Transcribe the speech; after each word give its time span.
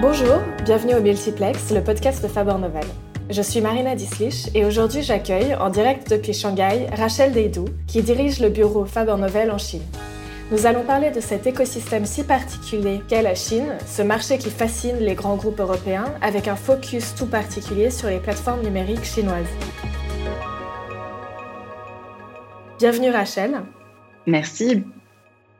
Bonjour, 0.00 0.40
bienvenue 0.64 0.94
au 0.94 1.00
Multiplex, 1.00 1.70
le 1.70 1.82
podcast 1.82 2.20
de 2.20 2.26
Faber 2.28 2.58
Novel. 2.58 2.84
Je 3.30 3.40
suis 3.40 3.60
Marina 3.60 3.94
Dislich 3.94 4.48
et 4.52 4.64
aujourd'hui 4.64 5.02
j'accueille, 5.02 5.54
en 5.54 5.70
direct 5.70 6.10
depuis 6.10 6.32
Shanghai, 6.32 6.88
Rachel 6.96 7.32
Deidou, 7.32 7.66
qui 7.86 8.02
dirige 8.02 8.40
le 8.40 8.48
bureau 8.48 8.84
Faber 8.84 9.14
Novel 9.16 9.52
en 9.52 9.58
Chine. 9.58 9.84
Nous 10.50 10.66
allons 10.66 10.82
parler 10.82 11.12
de 11.12 11.20
cet 11.20 11.46
écosystème 11.46 12.06
si 12.06 12.24
particulier 12.24 13.02
qu'est 13.08 13.22
la 13.22 13.36
Chine, 13.36 13.76
ce 13.86 14.02
marché 14.02 14.36
qui 14.36 14.50
fascine 14.50 14.98
les 14.98 15.14
grands 15.14 15.36
groupes 15.36 15.60
européens, 15.60 16.12
avec 16.20 16.48
un 16.48 16.56
focus 16.56 17.14
tout 17.14 17.26
particulier 17.26 17.90
sur 17.90 18.08
les 18.08 18.18
plateformes 18.18 18.62
numériques 18.62 19.04
chinoises. 19.04 19.46
Bienvenue 22.80 23.10
Rachel. 23.10 23.62
Merci. 24.26 24.82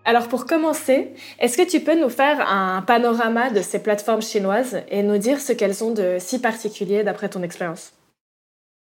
Alors 0.07 0.29
pour 0.29 0.45
commencer, 0.45 1.09
est-ce 1.39 1.57
que 1.57 1.67
tu 1.69 1.81
peux 1.81 1.99
nous 1.99 2.11
faire 2.11 2.47
un 2.47 2.83
panorama 2.83 3.51
de 3.51 3.63
ces 3.63 3.83
plateformes 3.83 4.21
chinoises 4.21 4.83
et 4.89 5.03
nous 5.03 5.17
dire 5.17 5.41
ce 5.41 5.53
qu'elles 5.53 5.83
ont 5.83 5.93
de 5.93 6.19
si 6.19 6.41
particulier 6.41 7.05
d'après 7.05 7.31
ton 7.31 7.43
expérience? 7.43 7.95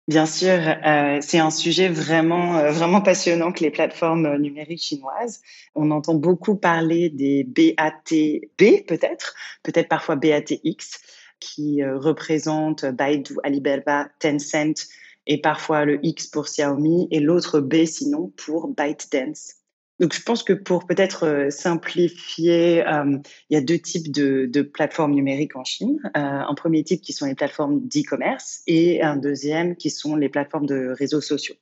Bien 0.09 0.27
sûr, 0.27 0.49
euh, 0.51 1.19
c'est 1.21 1.41
un 1.41 1.51
sujet 1.51 1.89
vraiment 1.89 2.59
euh, 2.59 2.71
vraiment 2.71 3.01
passionnant 3.01 3.51
que 3.51 3.65
les 3.65 3.73
plateformes 3.73 4.37
numériques 4.37 4.83
chinoises. 4.83 5.41
On 5.75 5.91
entend 5.91 6.15
beaucoup 6.15 6.55
parler 6.55 7.09
des 7.09 7.43
BATB 7.43 8.87
peut-être, 8.87 9.35
peut-être 9.65 9.89
parfois 9.89 10.15
BATX, 10.15 11.01
qui 11.41 11.83
euh, 11.83 11.99
représentent 11.99 12.85
Baidu, 12.85 13.39
Alibaba, 13.43 14.07
Tencent 14.21 14.87
et 15.27 15.41
parfois 15.41 15.85
le 15.85 15.99
X 16.05 16.29
pour 16.29 16.45
Xiaomi 16.45 17.09
et 17.11 17.19
l'autre 17.19 17.59
B 17.59 17.85
sinon 17.85 18.33
pour 18.37 18.69
ByteDance. 18.69 19.55
Donc, 19.99 20.13
je 20.13 20.23
pense 20.23 20.43
que 20.43 20.53
pour 20.53 20.87
peut-être 20.87 21.25
euh, 21.25 21.51
simplifier, 21.51 22.87
euh, 22.87 23.19
il 23.49 23.55
y 23.55 23.57
a 23.57 23.63
deux 23.63 23.79
types 23.79 24.13
de, 24.13 24.63
plateformes 24.63 25.13
numériques 25.13 25.57
en 25.57 25.65
Chine. 25.65 25.99
Euh, 26.05 26.11
un 26.21 26.55
premier 26.55 26.85
type 26.85 27.01
qui 27.01 27.13
sont 27.13 27.25
les 27.27 27.35
plateformes 27.35 27.81
d'e-commerce 27.81 28.63
et 28.67 29.03
un 29.03 29.17
deuxième 29.17 29.77
qui 29.77 29.89
sont 29.91 30.17
les 30.17 30.29
plateformes 30.29 30.67
de 30.67 30.95
réseaux 30.99 31.23
sociaux. 31.23 31.55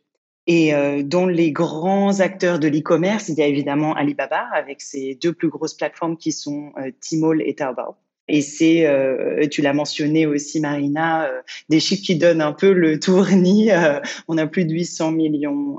Et 0.46 0.74
euh, 0.74 1.02
dans 1.02 1.26
les 1.26 1.52
grands 1.52 2.20
acteurs 2.20 2.58
de 2.58 2.68
l'e-commerce, 2.68 3.28
il 3.28 3.36
y 3.36 3.42
a 3.42 3.46
évidemment 3.46 3.94
Alibaba 3.94 4.48
avec 4.52 4.80
ses 4.82 5.14
deux 5.14 5.32
plus 5.32 5.48
grosses 5.48 5.74
plateformes 5.74 6.16
qui 6.16 6.32
sont 6.32 6.72
Tmall 7.00 7.40
et 7.40 7.54
Taobao. 7.54 7.96
Et 8.26 8.40
c'est, 8.40 8.86
euh, 8.86 9.46
tu 9.48 9.60
l'as 9.60 9.74
mentionné 9.74 10.26
aussi, 10.26 10.60
Marina, 10.60 11.26
euh, 11.26 11.42
des 11.68 11.78
chiffres 11.78 12.02
qui 12.02 12.16
donnent 12.16 12.40
un 12.40 12.52
peu 12.52 12.72
le 12.72 12.98
tournis. 13.00 13.70
Euh, 13.70 14.00
on 14.28 14.38
a 14.38 14.46
plus 14.46 14.64
de 14.64 14.72
800 14.72 15.10
millions 15.12 15.78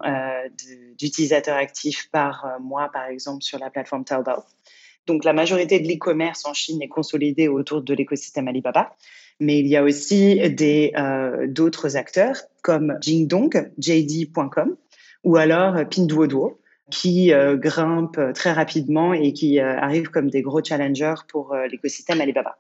d'utilisateurs 0.98 1.58
actifs 1.58 2.10
par 2.12 2.58
mois, 2.62 2.90
par 2.92 3.08
exemple, 3.08 3.44
sur 3.44 3.60
la 3.60 3.70
plateforme 3.70 4.06
Taobao. 4.06 4.44
Donc, 5.08 5.24
la 5.24 5.34
majorité 5.34 5.80
de 5.80 5.88
l'e-commerce 5.88 6.46
en 6.46 6.54
Chine 6.54 6.82
est 6.82 6.88
consolidée 6.88 7.48
autour 7.48 7.82
de 7.82 7.94
l'écosystème 7.94 8.48
Alibaba. 8.48 8.96
Mais 9.40 9.60
il 9.60 9.68
y 9.68 9.76
a 9.76 9.84
aussi 9.84 10.50
des 10.50 10.94
d'autres 11.48 11.98
acteurs 11.98 12.38
comme 12.62 12.98
Jingdong, 13.02 13.72
JD.com, 13.78 14.76
ou 15.24 15.36
alors 15.36 15.76
Pinduoduo, 15.90 16.60
qui 16.92 17.34
euh, 17.34 17.58
grimpent 17.58 18.34
très 18.34 18.52
rapidement 18.52 19.14
et 19.14 19.34
qui 19.34 19.60
euh, 19.60 19.78
arrivent 19.78 20.10
comme 20.10 20.30
des 20.30 20.42
gros 20.42 20.64
challengers 20.64 21.16
pour 21.28 21.54
euh, 21.54 21.68
l'écosystème 21.68 22.22
Alibaba. 22.22 22.58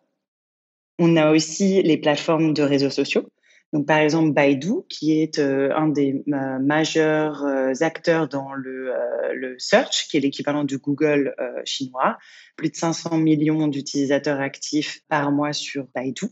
On 0.97 1.15
a 1.17 1.31
aussi 1.31 1.81
les 1.83 1.97
plateformes 1.97 2.53
de 2.53 2.63
réseaux 2.63 2.89
sociaux. 2.89 3.29
Donc, 3.73 3.85
par 3.85 3.97
exemple, 3.97 4.31
Baidu, 4.31 4.71
qui 4.87 5.21
est 5.21 5.39
un 5.39 5.89
des 5.89 6.23
majeurs 6.27 7.43
acteurs 7.81 8.29
dans 8.29 8.53
le, 8.53 8.93
le, 9.33 9.55
search, 9.57 10.07
qui 10.07 10.15
est 10.15 10.21
l'équivalent 10.21 10.63
du 10.63 10.77
Google 10.77 11.35
chinois. 11.65 12.17
Plus 12.55 12.69
de 12.69 12.75
500 12.75 13.17
millions 13.17 13.67
d'utilisateurs 13.67 14.39
actifs 14.39 15.01
par 15.09 15.33
mois 15.33 15.51
sur 15.51 15.87
Baidu. 15.93 16.27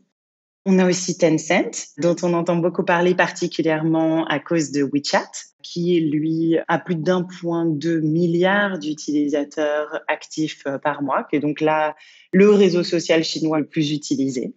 On 0.66 0.80
a 0.80 0.88
aussi 0.88 1.18
Tencent, 1.18 1.90
dont 1.98 2.16
on 2.24 2.34
entend 2.34 2.56
beaucoup 2.56 2.86
parler 2.86 3.16
particulièrement 3.16 4.26
à 4.28 4.40
cause 4.40 4.72
de 4.72 4.84
WeChat, 4.84 5.30
qui 5.62 6.00
lui 6.00 6.58
a 6.70 6.80
plus 6.80 6.96
d'un 6.96 7.24
point 7.24 7.66
deux 7.66 8.00
milliards 8.00 8.80
d'utilisateurs 8.80 10.02
actifs 10.08 10.64
euh, 10.66 10.78
par 10.78 11.02
mois, 11.02 11.26
qui 11.26 11.36
est 11.36 11.40
donc 11.42 11.60
là 11.60 11.96
le 12.32 12.50
réseau 12.50 12.84
social 12.84 13.26
chinois 13.26 13.60
le 13.60 13.68
plus 13.68 13.92
utilisé. 13.92 14.54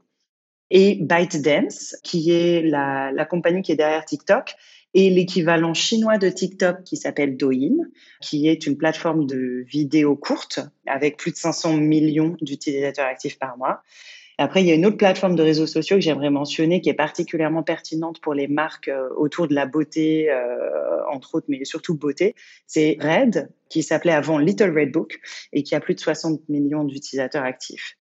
Et 0.70 0.98
ByteDance, 1.00 1.96
qui 2.04 2.30
est 2.30 2.62
la, 2.62 3.10
la 3.10 3.24
compagnie 3.24 3.62
qui 3.62 3.72
est 3.72 3.76
derrière 3.76 4.04
TikTok, 4.04 4.54
et 4.94 5.10
l'équivalent 5.10 5.74
chinois 5.74 6.18
de 6.18 6.28
TikTok 6.28 6.84
qui 6.84 6.96
s'appelle 6.96 7.36
Douyin, 7.36 7.76
qui 8.22 8.48
est 8.48 8.66
une 8.66 8.78
plateforme 8.78 9.26
de 9.26 9.64
vidéos 9.66 10.16
courtes 10.16 10.60
avec 10.86 11.16
plus 11.16 11.32
de 11.32 11.36
500 11.36 11.76
millions 11.76 12.36
d'utilisateurs 12.40 13.06
actifs 13.06 13.38
par 13.38 13.58
mois. 13.58 13.82
Après, 14.38 14.60
il 14.60 14.66
y 14.66 14.70
a 14.70 14.74
une 14.74 14.84
autre 14.84 14.98
plateforme 14.98 15.34
de 15.34 15.42
réseaux 15.42 15.66
sociaux 15.66 15.96
que 15.96 16.02
j'aimerais 16.02 16.28
mentionner 16.28 16.82
qui 16.82 16.90
est 16.90 16.94
particulièrement 16.94 17.62
pertinente 17.62 18.20
pour 18.20 18.34
les 18.34 18.48
marques 18.48 18.88
euh, 18.88 19.08
autour 19.16 19.48
de 19.48 19.54
la 19.54 19.64
beauté, 19.64 20.30
euh, 20.30 21.06
entre 21.10 21.36
autres, 21.36 21.46
mais 21.48 21.64
surtout 21.64 21.96
beauté. 21.96 22.34
C'est 22.66 22.98
Red, 23.00 23.48
qui 23.70 23.82
s'appelait 23.82 24.12
avant 24.12 24.36
Little 24.36 24.78
Red 24.78 24.92
Book 24.92 25.20
et 25.54 25.62
qui 25.62 25.74
a 25.74 25.80
plus 25.80 25.94
de 25.94 26.00
60 26.00 26.48
millions 26.50 26.84
d'utilisateurs 26.84 27.44
actifs. 27.44 27.96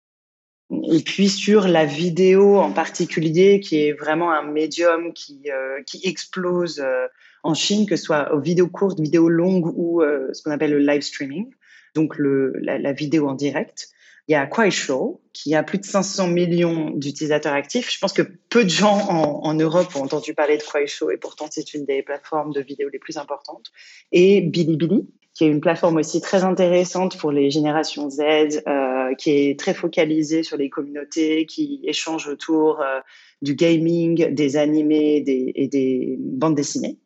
Et 0.92 1.02
puis 1.02 1.30
sur 1.30 1.68
la 1.68 1.86
vidéo 1.86 2.58
en 2.58 2.72
particulier, 2.72 3.60
qui 3.60 3.86
est 3.86 3.92
vraiment 3.92 4.32
un 4.32 4.42
médium 4.42 5.14
qui, 5.14 5.52
euh, 5.52 5.84
qui 5.86 6.02
explose 6.04 6.80
euh, 6.80 7.06
en 7.44 7.54
Chine, 7.54 7.86
que 7.86 7.96
ce 7.96 8.06
soit 8.06 8.34
aux 8.34 8.40
vidéos 8.40 8.70
courtes, 8.70 9.00
vidéos 9.00 9.30
longues 9.30 9.72
ou 9.78 10.02
ce 10.32 10.42
qu'on 10.42 10.52
appelle 10.52 10.72
le 10.72 10.80
live 10.80 11.02
streaming, 11.02 11.52
donc 11.94 12.18
le, 12.18 12.54
la 12.58 12.94
vidéo 12.94 13.28
en 13.28 13.34
direct. 13.34 13.93
Il 14.28 14.32
y 14.32 14.36
a 14.36 14.46
Kuaishou, 14.46 15.20
qui 15.34 15.54
a 15.54 15.64
plus 15.64 15.80
de 15.80 15.86
500 15.86 16.28
millions 16.28 16.92
d'utilisateurs 16.92 17.54
actifs. 17.54 17.92
Je 17.92 18.00
pense 18.00 18.14
que 18.14 18.22
peu 18.50 18.64
de 18.64 18.70
gens 18.70 18.98
en, 19.10 19.54
Europe 19.54 19.96
ont 19.96 20.04
entendu 20.04 20.34
parler 20.34 20.58
de 20.58 20.64
Kuaishou 20.64 21.12
et 21.12 21.18
pourtant 21.18 21.48
c'est 21.52 21.74
une 21.74 21.86
des 21.86 22.02
plateformes 22.04 22.54
de 22.54 22.62
vidéo 22.62 22.88
les 22.88 23.00
plus 23.00 23.18
importantes. 23.18 23.72
Et 24.14 24.40
Bilibili, 24.42 25.08
qui 25.34 25.44
est 25.46 25.48
une 25.48 25.62
plateforme 25.62 25.98
aussi 25.98 26.22
très 26.22 26.44
intéressante 26.44 27.18
pour 27.18 27.32
les 27.32 27.50
générations 27.50 28.10
Z, 28.10 28.22
euh, 28.68 29.16
qui 29.16 29.32
est 29.32 29.60
très 29.60 29.74
focalisée 29.74 30.44
sur 30.44 30.58
les 30.58 30.70
communautés, 30.70 31.46
qui 31.46 31.82
échangent 31.84 32.28
autour 32.28 32.82
euh, 32.82 33.00
du 33.42 33.56
gaming, 33.56 34.34
des 34.34 34.56
animés 34.56 35.22
des, 35.22 35.52
et 35.56 35.68
des 35.68 36.16
bandes 36.20 36.56
dessinées. 36.56 36.98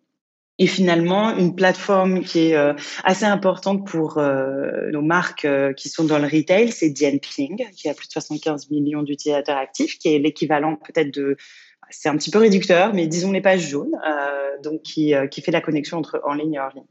Et 0.59 0.66
finalement, 0.66 1.35
une 1.38 1.56
plateforme 1.56 2.23
qui 2.23 2.47
est 2.47 2.56
euh, 2.56 2.73
assez 3.03 3.25
importante 3.25 3.85
pour 3.85 4.18
euh, 4.18 4.90
nos 4.91 5.03
marques 5.03 5.45
euh, 5.45 5.72
qui 5.73 5.88
sont 5.88 6.03
dans 6.03 6.18
le 6.18 6.25
retail, 6.25 6.72
c'est 6.72 6.90
Dianping, 6.90 7.69
qui 7.75 7.88
a 7.90 7.94
plus 7.94 8.07
de 8.07 8.12
75 8.13 8.72
millions 8.72 9.03
d'utilisateurs 9.03 9.57
actifs, 9.57 10.00
qui 10.00 10.16
est 10.16 10.19
l'équivalent 10.19 10.75
peut-être 10.75 11.13
de, 11.13 11.38
c'est 11.91 12.09
un 12.09 12.18
petit 12.18 12.31
peu 12.31 12.40
réducteur, 12.40 12.94
mais 12.94 13.06
disons 13.06 13.31
les 13.31 13.41
pages 13.41 13.69
jaunes, 13.69 13.95
donc 14.63 14.81
qui, 14.81 15.13
qui 15.31 15.41
fait 15.41 15.51
la 15.51 15.62
connexion 15.62 15.97
entre 15.97 16.19
en 16.25 16.34
ligne 16.34 16.56
et 16.56 16.59
hors 16.59 16.74
ligne. 16.74 16.84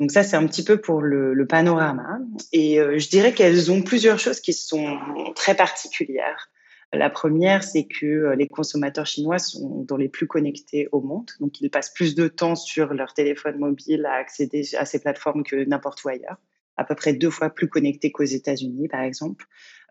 Donc 0.00 0.10
ça, 0.10 0.22
c'est 0.22 0.36
un 0.36 0.46
petit 0.46 0.64
peu 0.64 0.80
pour 0.80 1.02
le, 1.02 1.34
le 1.34 1.46
panorama. 1.46 2.20
Et 2.52 2.76
je 2.76 3.08
dirais 3.10 3.32
qu'elles 3.32 3.70
ont 3.70 3.82
plusieurs 3.82 4.18
choses 4.18 4.40
qui 4.40 4.54
sont 4.54 4.98
très 5.34 5.54
particulières. 5.54 6.48
La 6.94 7.10
première, 7.10 7.64
c'est 7.64 7.84
que 7.84 8.06
euh, 8.06 8.36
les 8.36 8.46
consommateurs 8.46 9.06
chinois 9.06 9.38
sont 9.38 9.84
dans 9.86 9.96
les 9.96 10.08
plus 10.08 10.26
connectés 10.26 10.88
au 10.92 11.00
monde. 11.00 11.30
Donc, 11.40 11.60
ils 11.60 11.70
passent 11.70 11.92
plus 11.92 12.14
de 12.14 12.28
temps 12.28 12.54
sur 12.54 12.94
leur 12.94 13.14
téléphone 13.14 13.58
mobile 13.58 14.06
à 14.06 14.14
accéder 14.14 14.62
à 14.76 14.84
ces 14.84 15.00
plateformes 15.00 15.42
que 15.42 15.64
n'importe 15.64 16.04
où 16.04 16.08
ailleurs. 16.08 16.36
À 16.76 16.84
peu 16.84 16.94
près 16.94 17.12
deux 17.12 17.30
fois 17.30 17.50
plus 17.50 17.68
connectés 17.68 18.12
qu'aux 18.12 18.24
États-Unis, 18.24 18.88
par 18.88 19.02
exemple. 19.02 19.46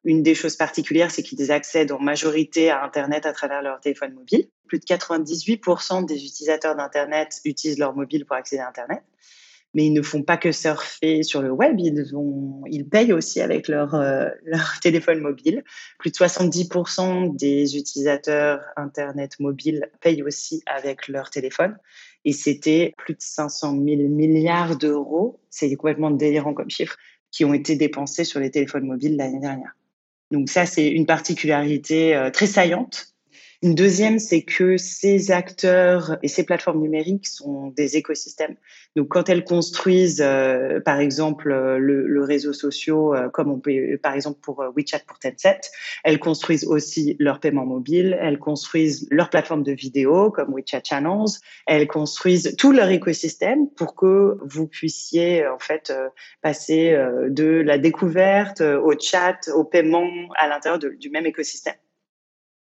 Une 0.05 0.21
des 0.21 0.35
choses 0.35 0.57
particulières, 0.57 1.11
c'est 1.11 1.23
qu'ils 1.23 1.51
accèdent 1.51 1.93
en 1.93 1.99
majorité 1.99 2.69
à 2.69 2.83
Internet 2.83 3.25
à 3.25 3.31
travers 3.31 3.61
leur 3.61 3.79
téléphone 3.79 4.13
mobile. 4.13 4.47
Plus 4.67 4.79
de 4.79 4.85
98% 4.85 6.05
des 6.05 6.25
utilisateurs 6.25 6.75
d'Internet 6.75 7.39
utilisent 7.45 7.79
leur 7.79 7.95
mobile 7.95 8.25
pour 8.25 8.35
accéder 8.35 8.61
à 8.61 8.67
Internet 8.67 9.01
mais 9.73 9.85
ils 9.85 9.93
ne 9.93 10.01
font 10.01 10.21
pas 10.21 10.37
que 10.37 10.51
surfer 10.51 11.23
sur 11.23 11.41
le 11.41 11.51
web, 11.51 11.79
ils, 11.79 12.15
ont, 12.15 12.61
ils 12.69 12.87
payent 12.87 13.13
aussi 13.13 13.41
avec 13.41 13.67
leur, 13.67 13.95
euh, 13.95 14.29
leur 14.45 14.79
téléphone 14.81 15.19
mobile. 15.19 15.63
Plus 15.99 16.11
de 16.11 16.15
70% 16.15 17.35
des 17.35 17.77
utilisateurs 17.77 18.61
Internet 18.75 19.39
mobile 19.39 19.89
payent 20.01 20.23
aussi 20.23 20.61
avec 20.65 21.07
leur 21.07 21.29
téléphone. 21.29 21.77
Et 22.25 22.33
c'était 22.33 22.93
plus 22.97 23.15
de 23.15 23.21
500 23.21 23.73
000 23.73 23.83
milliards 24.09 24.77
d'euros, 24.77 25.41
c'est 25.49 25.73
complètement 25.75 26.11
délirant 26.11 26.53
comme 26.53 26.69
chiffre, 26.69 26.97
qui 27.31 27.43
ont 27.45 27.53
été 27.53 27.75
dépensés 27.75 28.23
sur 28.23 28.39
les 28.39 28.51
téléphones 28.51 28.85
mobiles 28.85 29.17
l'année 29.17 29.39
dernière. 29.39 29.75
Donc 30.31 30.49
ça, 30.49 30.65
c'est 30.65 30.87
une 30.87 31.05
particularité 31.05 32.15
euh, 32.15 32.31
très 32.31 32.47
saillante 32.47 33.12
une 33.63 33.75
deuxième, 33.75 34.19
c'est 34.19 34.41
que 34.41 34.75
ces 34.75 35.31
acteurs 35.31 36.17
et 36.21 36.27
ces 36.27 36.43
plateformes 36.43 36.81
numériques 36.81 37.27
sont 37.27 37.69
des 37.69 37.95
écosystèmes. 37.95 38.57
Donc, 38.97 39.07
quand 39.07 39.29
elles 39.29 39.45
construisent, 39.45 40.21
euh, 40.21 40.81
par 40.81 40.99
exemple, 40.99 41.49
euh, 41.49 41.77
le, 41.77 42.05
le 42.05 42.23
réseau 42.25 42.51
social, 42.51 42.95
euh, 42.95 43.29
comme 43.29 43.49
on 43.49 43.61
peut, 43.61 43.97
par 44.03 44.15
exemple, 44.15 44.41
pour 44.41 44.65
WeChat 44.75 44.99
pour 45.07 45.17
Tencent, 45.17 45.71
elles 46.03 46.19
construisent 46.19 46.65
aussi 46.65 47.15
leur 47.19 47.39
paiement 47.39 47.65
mobile, 47.65 48.17
elles 48.19 48.37
construisent 48.37 49.07
leur 49.09 49.29
plateforme 49.29 49.63
de 49.63 49.71
vidéo, 49.71 50.29
comme 50.29 50.53
WeChat 50.53 50.81
Channels, 50.83 51.39
elles 51.65 51.87
construisent 51.87 52.55
tout 52.57 52.73
leur 52.73 52.89
écosystème 52.89 53.69
pour 53.69 53.95
que 53.95 54.39
vous 54.41 54.67
puissiez, 54.67 55.47
en 55.47 55.59
fait, 55.59 55.93
passer 56.41 56.97
de 57.29 57.61
la 57.61 57.77
découverte 57.77 58.59
au 58.59 58.93
chat, 58.99 59.37
au 59.55 59.63
paiement 59.63 60.09
à 60.37 60.49
l'intérieur 60.49 60.79
du 60.79 61.09
même 61.09 61.25
écosystème. 61.25 61.75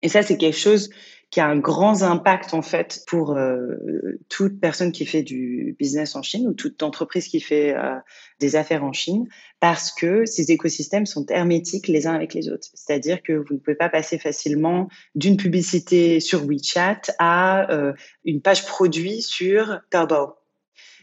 Et 0.03 0.09
ça, 0.09 0.23
c'est 0.23 0.37
quelque 0.37 0.59
chose 0.59 0.91
qui 1.33 1.41
a 1.41 1.49
un 1.49 1.59
grand 1.59 2.03
impact 2.03 2.53
en 2.53 2.61
fait 2.61 3.05
pour 3.07 3.33
euh, 3.33 4.19
toute 4.29 4.61
personne 4.61 4.93
qui 4.93 5.07
fait 5.07 5.23
du 5.23 5.75
business 5.79 6.15
en 6.15 6.23
Chine 6.23 6.47
ou 6.47 6.53
toute 6.53 6.83
entreprise 6.83 7.27
qui 7.27 7.41
fait 7.41 7.75
euh, 7.75 7.97
des 8.39 8.55
affaires 8.55 8.85
en 8.85 8.93
Chine, 8.93 9.27
parce 9.59 9.91
que 9.91 10.27
ces 10.27 10.53
écosystèmes 10.53 11.07
sont 11.07 11.25
hermétiques 11.31 11.89
les 11.89 12.07
uns 12.07 12.15
avec 12.15 12.35
les 12.35 12.51
autres. 12.51 12.69
C'est-à-dire 12.75 13.23
que 13.23 13.33
vous 13.33 13.55
ne 13.55 13.59
pouvez 13.59 13.77
pas 13.77 13.89
passer 13.89 14.19
facilement 14.19 14.89
d'une 15.15 15.39
publicité 15.39 16.21
sur 16.21 16.45
WeChat 16.45 17.01
à 17.19 17.73
euh, 17.73 17.95
une 18.27 18.43
page 18.43 18.67
produit 18.67 19.23
sur 19.23 19.81
Taobao. 19.89 20.42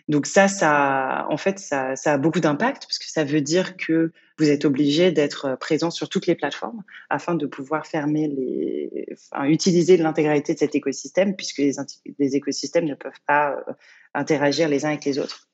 Donc 0.09 0.25
ça, 0.25 0.47
ça, 0.47 1.27
en 1.29 1.37
fait, 1.37 1.59
ça, 1.59 1.95
ça 1.95 2.13
a 2.13 2.17
beaucoup 2.17 2.39
d'impact 2.39 2.87
parce 2.87 2.97
que 2.97 3.05
ça 3.05 3.23
veut 3.23 3.41
dire 3.41 3.77
que 3.77 4.11
vous 4.39 4.49
êtes 4.49 4.65
obligé 4.65 5.11
d'être 5.11 5.55
présent 5.59 5.91
sur 5.91 6.09
toutes 6.09 6.25
les 6.25 6.33
plateformes 6.33 6.81
afin 7.11 7.35
de 7.35 7.45
pouvoir 7.45 7.85
fermer 7.85 8.27
les, 8.27 9.05
utiliser 9.43 9.97
l'intégralité 9.97 10.55
de 10.55 10.59
cet 10.59 10.73
écosystème 10.73 11.35
puisque 11.35 11.59
les, 11.59 11.73
les, 12.17 12.35
écosystèmes 12.35 12.85
ne 12.85 12.95
peuvent 12.95 13.21
pas 13.27 13.51
euh, 13.51 13.73
interagir 14.15 14.67
les 14.67 14.83
uns 14.83 14.89
avec 14.89 15.05
les 15.05 15.19
autres. 15.19 15.47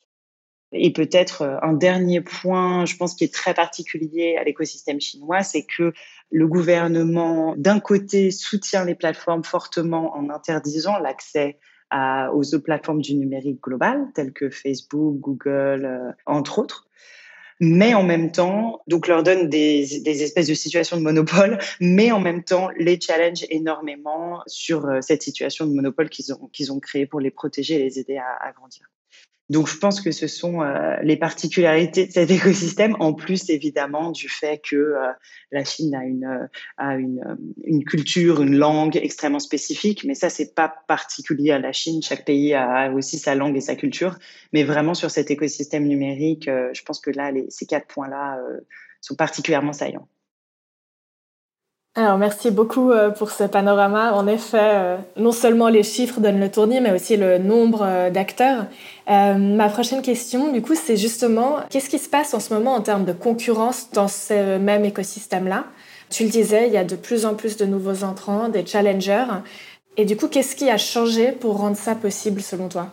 Et 0.72 0.94
peut-être 0.94 1.42
euh, 1.42 1.58
un 1.62 1.74
dernier 1.74 2.22
point, 2.22 2.86
je 2.86 2.96
pense, 2.96 3.14
qui 3.14 3.26
est 3.26 3.34
très 3.34 3.54
particulier 3.54 4.38
à 4.40 4.46
l'écosystème 4.46 5.02
chinois, 5.02 5.44
c'est 5.44 5.66
que 5.66 5.92
le 6.32 6.48
gouvernement, 6.48 7.56
d'un 7.58 7.82
côté, 7.82 8.32
soutient 8.32 8.86
les 8.86 8.96
plateformes 8.96 9.44
fortement 9.44 10.16
en 10.16 10.30
interdisant 10.30 10.98
l'accès 10.98 11.60
aux 11.92 12.56
autres 12.56 12.64
plateformes 12.64 13.02
du 13.02 13.16
numérique 13.16 13.62
global, 13.62 14.08
telles 14.14 14.34
que 14.34 14.50
Facebook, 14.50 15.20
Google, 15.20 15.86
euh, 15.86 16.12
entre 16.26 16.60
autres. 16.60 16.88
Mais 17.62 17.94
en 17.94 18.04
même 18.04 18.32
temps, 18.32 18.82
donc 18.88 19.08
leur 19.08 19.24
donne 19.24 19.48
des, 19.48 20.10
espèces 20.10 20.48
de 20.48 20.54
situations 20.54 20.98
de 20.98 21.02
monopole, 21.02 21.58
mais 21.80 22.12
en 22.12 22.20
même 22.20 22.44
temps 22.44 22.70
les 22.78 23.00
challenge 23.00 23.46
énormément 23.50 24.42
sur 24.46 24.86
euh, 24.86 25.00
cette 25.02 25.22
situation 25.22 25.66
de 25.66 25.74
monopole 25.74 26.10
qu'ils 26.10 26.34
ont, 26.34 26.48
qu'ils 26.52 26.74
ont 26.74 26.80
créée 26.80 27.06
pour 27.06 27.22
les 27.22 27.32
protéger 27.32 27.76
et 27.76 27.80
les 27.80 28.00
aider 28.00 28.18
à 28.18 28.52
grandir. 28.52 28.90
Donc, 29.50 29.68
je 29.68 29.78
pense 29.78 30.02
que 30.02 30.12
ce 30.12 30.28
sont 30.28 30.62
euh, 30.62 30.96
les 31.04 31.18
particularités 31.18 32.08
de 32.08 32.12
cet 32.12 32.32
écosystème, 32.32 32.96
en 33.00 33.14
plus 33.14 33.50
évidemment 33.50 34.12
du 34.12 34.28
fait 34.28 34.60
que 34.60 34.76
euh, 34.76 35.12
la 35.52 35.64
Chine 35.64 35.94
a 35.96 36.04
une 36.04 36.26
euh, 36.26 36.48
a 36.78 36.96
une, 36.96 37.22
une, 37.64 37.84
culture, 37.84 38.42
une 38.42 38.56
langue 38.56 38.98
extrêmement 38.98 39.40
spécifique. 39.40 40.04
Mais 40.04 40.16
ça, 40.16 40.30
c'est 40.30 40.56
pas 40.56 40.74
particulier 40.88 41.52
à 41.52 41.60
la 41.60 41.72
Chine. 41.72 42.02
Chaque 42.02 42.26
pays 42.26 42.54
a 42.54 42.92
aussi 42.92 43.20
sa 43.20 43.36
langue 43.36 43.56
et 43.56 43.62
sa 43.62 43.76
culture. 43.76 44.18
Mais 44.52 44.64
vraiment 44.64 44.96
sur 44.96 45.12
cet 45.12 45.30
écosystème 45.30 45.86
numérique, 45.86 46.46
je 46.46 46.82
pense 46.84 47.00
que 47.00 47.12
là, 47.12 47.32
les, 47.32 47.46
ces 47.50 47.66
quatre 47.66 47.88
points-là 47.88 48.40
sont 49.02 49.16
particulièrement 49.16 49.74
saillants. 49.74 50.08
Alors 51.98 52.18
merci 52.18 52.52
beaucoup 52.52 52.92
euh, 52.92 53.10
pour 53.10 53.32
ce 53.32 53.46
panorama. 53.46 54.12
En 54.12 54.28
effet, 54.28 54.58
euh, 54.62 54.98
non 55.16 55.32
seulement 55.32 55.70
les 55.70 55.84
chiffres 55.84 56.20
donnent 56.20 56.42
le 56.42 56.52
tournis, 56.52 56.82
mais 56.82 56.92
aussi 56.92 57.16
le 57.16 57.38
nombre 57.38 57.84
euh, 57.84 58.10
d'acteurs. 58.10 58.66
ma 59.08 59.70
prochaine 59.70 60.02
question, 60.02 60.52
du 60.52 60.62
coup, 60.62 60.76
c'est 60.76 60.98
justement 60.98 61.60
qu'est-ce 61.70 61.90
qui 61.90 62.00
se 62.00 62.10
passe 62.10 62.34
en 62.34 62.42
ce 62.42 62.54
moment 62.54 62.74
en 62.74 62.82
termes 62.82 63.06
de 63.06 63.14
concurrence 63.14 63.92
dans 63.94 64.10
ce 64.10 64.58
même 64.58 64.84
écosystème-là? 64.84 65.64
Tu 66.10 66.26
le 66.26 66.30
disais, 66.30 66.68
il 66.68 66.74
y 66.74 66.78
a 66.78 66.84
de 66.84 66.98
plus 66.98 67.26
en 67.26 67.34
plus 67.34 67.56
de 67.56 67.66
nouveaux 67.66 68.04
entrants, 68.04 68.50
des 68.50 68.66
challengers. 68.66 69.28
Et 69.96 70.04
du 70.04 70.18
coup, 70.18 70.28
qu'est-ce 70.28 70.58
qui 70.58 70.70
a 70.70 70.78
changé 70.78 71.32
pour 71.32 71.58
rendre 71.58 71.78
ça 71.78 71.96
possible 71.96 72.42
selon 72.42 72.68
toi? 72.68 72.92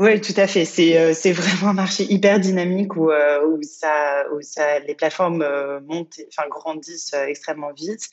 Oui, 0.00 0.20
tout 0.20 0.34
à 0.36 0.46
fait. 0.46 0.64
C'est 0.64 0.96
euh, 0.96 1.32
vraiment 1.32 1.70
un 1.70 1.74
marché 1.74 2.04
hyper 2.04 2.38
dynamique 2.38 2.94
où 2.94 3.10
euh, 3.10 3.44
où 3.44 3.60
ça 3.62 4.26
où 4.32 4.40
ça 4.40 4.78
les 4.78 4.94
plateformes 4.94 5.42
euh, 5.42 5.80
montent, 5.80 6.20
enfin 6.28 6.48
grandissent 6.48 7.14
extrêmement 7.26 7.72
vite. 7.72 8.08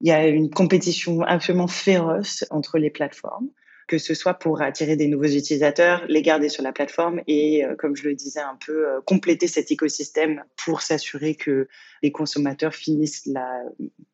Il 0.00 0.08
y 0.08 0.12
a 0.12 0.26
une 0.26 0.48
compétition 0.48 1.20
absolument 1.22 1.66
féroce 1.66 2.46
entre 2.48 2.78
les 2.78 2.88
plateformes, 2.88 3.48
que 3.86 3.98
ce 3.98 4.14
soit 4.14 4.34
pour 4.34 4.62
attirer 4.62 4.96
des 4.96 5.08
nouveaux 5.08 5.24
utilisateurs, 5.24 6.04
les 6.08 6.22
garder 6.22 6.48
sur 6.48 6.62
la 6.62 6.72
plateforme 6.72 7.20
et, 7.26 7.64
comme 7.78 7.96
je 7.96 8.06
le 8.06 8.14
disais 8.14 8.40
un 8.40 8.58
peu, 8.66 8.86
compléter 9.06 9.46
cet 9.46 9.70
écosystème 9.70 10.44
pour 10.62 10.82
s'assurer 10.82 11.34
que 11.34 11.66
les 12.02 12.12
consommateurs 12.12 12.74
finissent 12.74 13.26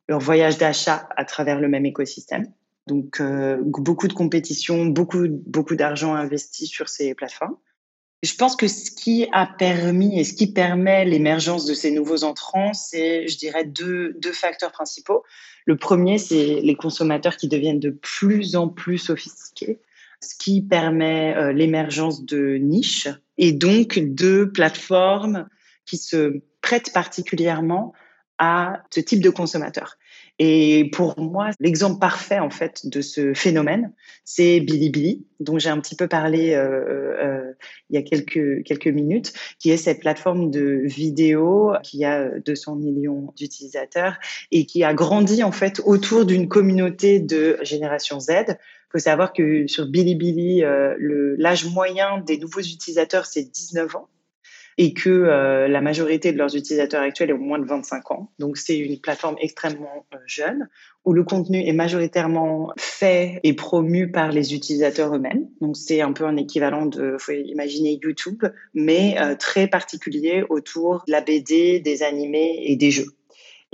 leur 0.07 0.21
voyage 0.21 0.57
d'achat 0.57 1.09
à 1.17 1.25
travers 1.25 1.61
le 1.61 1.69
même 1.69 1.85
écosystème. 1.85 2.47
Donc 2.87 3.20
euh, 3.20 3.58
beaucoup 3.62 4.08
de 4.08 4.12
compétition, 4.12 4.87
beaucoup 4.87 5.26
beaucoup 5.29 5.76
d'argent 5.76 6.14
investi 6.14 6.67
sur 6.67 6.88
ces 6.88 7.14
plateformes. 7.14 7.56
Je 8.23 8.34
pense 8.34 8.55
que 8.55 8.69
ce 8.69 8.90
qui 8.90 9.26
a 9.32 9.46
permis 9.46 10.19
et 10.19 10.25
ce 10.25 10.32
qui 10.32 10.52
permet 10.52 11.05
l'émergence 11.05 11.67
de 11.67 11.75
ces 11.75 11.90
nouveaux 11.90 12.23
entrants, 12.23 12.73
c'est, 12.73 13.26
je 13.26 13.37
dirais, 13.37 13.64
deux, 13.64 14.14
deux 14.20 14.32
facteurs 14.32 14.70
principaux. 14.70 15.25
Le 15.67 15.76
premier, 15.76 16.19
c'est 16.19 16.61
les 16.61 16.76
consommateurs 16.76 17.37
qui 17.37 17.49
deviennent 17.49 17.81
de 17.81 17.90
plus 17.90 18.55
en 18.55 18.69
plus 18.69 18.99
sophistiqués, 18.99 19.81
ce 20.20 20.37
qui 20.37 20.62
permet 20.62 21.34
euh, 21.37 21.52
l'émergence 21.52 22.25
de 22.25 22.58
niches 22.58 23.08
et 23.38 23.50
donc 23.50 23.99
de 23.99 24.44
plateformes 24.44 25.49
qui 25.84 25.96
se 25.96 26.43
prêtent 26.61 26.93
particulièrement 26.93 27.93
à 28.38 28.84
ce 28.90 29.00
type 29.00 29.20
de 29.20 29.31
consommateurs. 29.31 29.96
Et 30.38 30.90
pour 30.93 31.19
moi, 31.20 31.50
l'exemple 31.61 32.00
parfait 32.00 32.38
en 32.38 32.50
fait 32.50 32.87
de 32.87 33.00
ce 33.00 33.34
phénomène, 33.34 33.93
c'est 34.25 34.61
Bilibili, 34.61 35.26
dont 35.40 35.58
j'ai 35.58 35.69
un 35.69 35.79
petit 35.79 35.94
peu 35.94 36.08
parlé 36.08 36.55
euh, 36.55 37.14
euh, 37.23 37.52
il 37.90 37.96
y 37.96 37.99
a 37.99 38.02
quelques 38.02 38.64
quelques 38.64 38.88
minutes, 38.88 39.32
qui 39.58 39.70
est 39.70 39.76
cette 39.76 40.00
plateforme 40.00 40.50
de 40.50 40.82
vidéo 40.84 41.75
qui 41.82 42.05
a 42.05 42.31
200 42.40 42.76
millions 42.76 43.32
d'utilisateurs 43.37 44.17
et 44.50 44.64
qui 44.64 44.84
a 44.84 44.94
grandi 44.94 45.43
en 45.43 45.52
fait 45.52 45.81
autour 45.84 46.25
d'une 46.25 46.49
communauté 46.49 47.20
de 47.20 47.58
génération 47.62 48.19
Z. 48.19 48.31
Il 48.49 48.56
faut 48.93 48.99
savoir 48.99 49.32
que 49.32 49.67
sur 49.67 49.87
Bilibili, 49.87 50.64
euh, 50.64 51.34
l'âge 51.38 51.67
moyen 51.67 52.19
des 52.19 52.38
nouveaux 52.38 52.61
utilisateurs 52.61 53.26
c'est 53.26 53.44
19 53.44 53.96
ans 53.96 54.08
et 54.79 54.95
que 54.95 55.11
euh, 55.11 55.69
la 55.69 55.81
majorité 55.81 56.33
de 56.33 56.39
leurs 56.39 56.55
utilisateurs 56.57 57.03
actuels 57.03 57.31
est 57.31 57.35
au 57.35 57.39
moins 57.39 57.59
de 57.59 57.67
25 57.67 58.11
ans. 58.11 58.31
Donc 58.39 58.57
c'est 58.57 58.79
une 58.79 58.99
plateforme 59.01 59.37
extrêmement 59.41 60.07
euh, 60.15 60.19
jeune 60.27 60.69
où 61.05 61.13
le 61.13 61.25
contenu 61.25 61.67
est 61.67 61.73
majoritairement 61.73 62.73
fait 62.79 63.41
et 63.43 63.55
promu 63.55 64.11
par 64.11 64.31
les 64.31 64.55
utilisateurs 64.55 65.15
eux-mêmes. 65.15 65.49
Donc 65.61 65.77
c'est 65.77 66.01
un 66.01 66.13
peu 66.13 66.25
un 66.25 66.37
équivalent 66.37 66.87
de, 66.87 67.17
faut 67.19 67.33
imaginer 67.33 67.99
YouTube, 68.03 68.45
mais 68.75 69.17
euh, 69.21 69.35
très 69.35 69.67
particulier 69.67 70.45
autour 70.49 71.03
de 71.07 71.13
la 71.13 71.21
BD, 71.21 71.81
des 71.81 72.03
animés 72.03 72.63
et 72.65 72.77
des 72.77 72.91
jeux. 72.91 73.09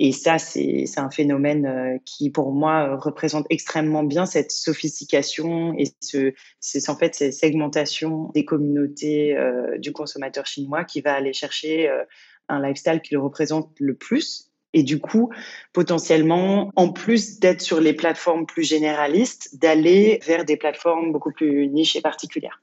Et 0.00 0.12
ça, 0.12 0.38
c'est 0.38 0.86
un 0.96 1.10
phénomène 1.10 1.66
euh, 1.66 1.98
qui, 2.04 2.30
pour 2.30 2.52
moi, 2.52 2.96
représente 2.96 3.46
extrêmement 3.50 4.04
bien 4.04 4.26
cette 4.26 4.52
sophistication 4.52 5.74
et 5.76 5.86
ce, 6.00 6.32
c'est 6.60 6.88
en 6.88 6.96
fait 6.96 7.16
cette 7.16 7.34
segmentation 7.34 8.30
des 8.32 8.44
communautés 8.44 9.36
euh, 9.36 9.76
du 9.78 9.92
consommateur 9.92 10.46
chinois 10.46 10.84
qui 10.84 11.00
va 11.00 11.14
aller 11.14 11.32
chercher 11.32 11.88
euh, 11.88 12.04
un 12.48 12.62
lifestyle 12.62 13.00
qui 13.00 13.14
le 13.14 13.20
représente 13.20 13.72
le 13.80 13.94
plus. 13.94 14.52
Et 14.72 14.84
du 14.84 15.00
coup, 15.00 15.30
potentiellement, 15.72 16.70
en 16.76 16.92
plus 16.92 17.40
d'être 17.40 17.60
sur 17.60 17.80
les 17.80 17.94
plateformes 17.94 18.46
plus 18.46 18.64
généralistes, 18.64 19.58
d'aller 19.58 20.20
vers 20.24 20.44
des 20.44 20.56
plateformes 20.56 21.10
beaucoup 21.10 21.32
plus 21.32 21.68
niches 21.68 21.96
et 21.96 22.02
particulières. 22.02 22.62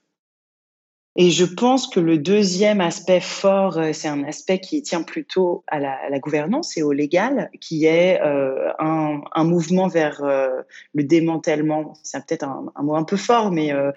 Et 1.18 1.32
je 1.32 1.46
pense 1.46 1.88
que 1.88 2.02
le 2.02 2.18
deuxième 2.18 2.82
aspect 2.82 3.22
fort, 3.22 3.78
euh, 3.78 3.94
c'est 3.94 4.10
un 4.10 4.24
aspect 4.26 4.60
qui 4.60 4.82
tient 4.82 5.02
plutôt 5.02 5.64
à 5.68 5.80
la, 5.80 5.94
à 5.94 6.10
la 6.10 6.20
gouvernance 6.20 6.76
et 6.76 6.84
au 6.84 6.92
légal, 6.92 7.50
qui 7.62 7.86
est 7.86 8.22
euh, 8.22 8.72
un, 8.80 9.22
un, 9.34 9.44
mouvement 9.46 9.88
vers 9.88 10.24
euh, 10.24 10.62
le 10.94 11.04
démantèlement. 11.04 11.94
C'est 12.04 12.20
peut-être 12.26 12.44
un, 12.44 12.66
un, 12.76 12.84
mot 12.84 12.96
un 12.96 13.06
peu 13.06 13.16
fort, 13.16 13.52
mais 13.52 13.72
euh, 13.72 13.92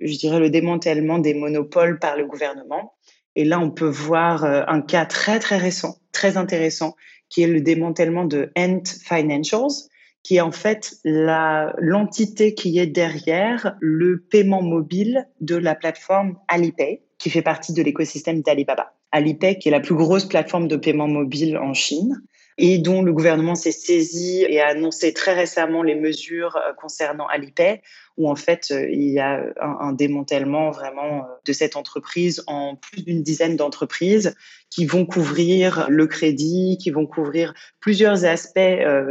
je 0.00 0.16
dirais 0.16 0.38
le 0.38 0.48
démantèlement 0.48 1.18
des 1.18 1.34
monopoles 1.34 1.98
par 1.98 2.16
le 2.16 2.24
gouvernement. 2.24 2.94
Et 3.36 3.44
là, 3.44 3.60
on 3.60 3.70
peut 3.70 3.88
voir 3.88 4.44
euh, 4.44 4.62
un 4.66 4.80
cas 4.80 5.06
très 5.06 5.38
très 5.38 5.56
récent, 5.56 5.96
très 6.12 6.36
intéressant, 6.36 6.96
qui 7.28 7.42
est 7.42 7.46
le 7.46 7.60
démantèlement 7.60 8.24
de 8.24 8.50
Ant 8.56 8.82
Financials, 8.84 9.88
qui 10.22 10.36
est 10.36 10.40
en 10.40 10.52
fait 10.52 10.96
l'entité 11.04 12.54
qui 12.54 12.78
est 12.78 12.86
derrière 12.86 13.76
le 13.80 14.20
paiement 14.20 14.62
mobile 14.62 15.28
de 15.40 15.56
la 15.56 15.74
plateforme 15.74 16.36
Alipay, 16.48 17.02
qui 17.18 17.30
fait 17.30 17.42
partie 17.42 17.72
de 17.72 17.82
l'écosystème 17.82 18.42
d'Alibaba. 18.42 18.94
Alipay, 19.12 19.58
qui 19.58 19.68
est 19.68 19.72
la 19.72 19.80
plus 19.80 19.94
grosse 19.94 20.26
plateforme 20.26 20.68
de 20.68 20.76
paiement 20.76 21.08
mobile 21.08 21.58
en 21.58 21.74
Chine, 21.74 22.22
et 22.58 22.78
dont 22.78 23.02
le 23.02 23.12
gouvernement 23.12 23.54
s'est 23.54 23.72
saisi 23.72 24.44
et 24.48 24.60
a 24.60 24.68
annoncé 24.68 25.12
très 25.12 25.32
récemment 25.32 25.82
les 25.82 25.94
mesures 25.94 26.56
euh, 26.56 26.72
concernant 26.74 27.26
Alipay, 27.26 27.82
où 28.16 28.28
en 28.28 28.36
fait 28.36 28.68
euh, 28.70 28.88
il 28.90 29.08
y 29.08 29.18
a 29.18 29.42
un, 29.60 29.76
un 29.80 29.92
démantèlement 29.92 30.70
vraiment 30.70 31.18
euh, 31.18 31.28
de 31.46 31.52
cette 31.52 31.76
entreprise 31.76 32.42
en 32.46 32.76
plus 32.76 33.02
d'une 33.02 33.22
dizaine 33.22 33.56
d'entreprises 33.56 34.34
qui 34.68 34.86
vont 34.86 35.06
couvrir 35.06 35.86
le 35.88 36.06
crédit, 36.06 36.78
qui 36.80 36.90
vont 36.90 37.06
couvrir 37.06 37.54
plusieurs 37.80 38.24
aspects 38.24 38.60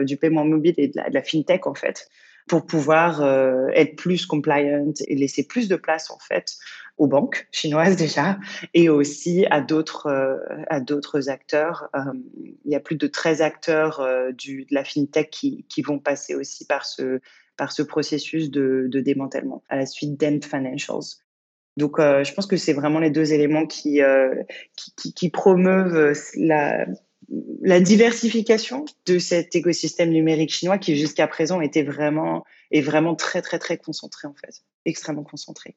du 0.01 0.17
paiement 0.17 0.45
mobile 0.45 0.75
et 0.77 0.87
de 0.87 0.97
la, 0.97 1.09
de 1.09 1.13
la 1.13 1.23
fintech 1.23 1.67
en 1.67 1.73
fait 1.73 2.07
pour 2.47 2.65
pouvoir 2.65 3.21
être 3.75 3.95
plus 3.95 4.25
compliant 4.25 4.91
et 5.07 5.15
laisser 5.15 5.45
plus 5.45 5.67
de 5.67 5.75
place 5.75 6.09
en 6.09 6.17
fait 6.17 6.55
aux 6.99 7.07
banques 7.07 7.47
chinoises 7.51 7.95
déjà 7.95 8.37
et 8.75 8.89
aussi 8.89 9.45
à 9.49 9.61
d'autres 9.61 10.07
à 10.67 10.79
d'autres 10.79 11.29
acteurs. 11.29 11.89
il 12.65 12.71
y 12.71 12.75
a 12.75 12.79
plus 12.79 12.97
de 12.97 13.07
13 13.07 13.41
acteurs 13.41 14.05
du, 14.37 14.65
de 14.65 14.75
la 14.75 14.83
fintech 14.83 15.29
qui, 15.31 15.65
qui 15.69 15.81
vont 15.81 15.97
passer 15.97 16.35
aussi 16.35 16.65
par 16.65 16.85
ce 16.85 17.19
par 17.57 17.71
ce 17.71 17.81
processus 17.81 18.51
de, 18.51 18.87
démantèlement 18.93 19.63
à 19.69 19.75
la 19.75 19.85
suite 19.85 20.19
d'Ent 20.19 20.39
Financials. 20.41 21.17
Donc, 21.77 21.95
je 21.97 22.33
pense 22.33 22.45
que 22.45 22.57
c'est 22.57 22.73
vraiment 22.73 22.99
les 22.99 23.09
deux 23.09 23.33
éléments 23.33 23.65
qui, 23.65 24.01
qui, 24.75 24.93
qui, 24.95 25.13
qui, 25.13 25.29
promeuvent 25.29 26.13
la, 26.35 26.85
la 27.61 27.79
diversification 27.79 28.85
de 29.05 29.19
cet 29.19 29.55
écosystème 29.55 30.09
numérique 30.09 30.51
chinois 30.51 30.77
qui 30.77 30.95
jusqu'à 30.97 31.27
présent 31.27 31.61
était 31.61 31.83
vraiment 31.83 32.43
est 32.71 32.81
vraiment 32.81 33.15
très 33.15 33.41
très 33.41 33.59
très 33.59 33.77
concentré 33.77 34.27
en 34.27 34.33
fait, 34.33 34.63
extrêmement 34.85 35.23
concentré. 35.23 35.75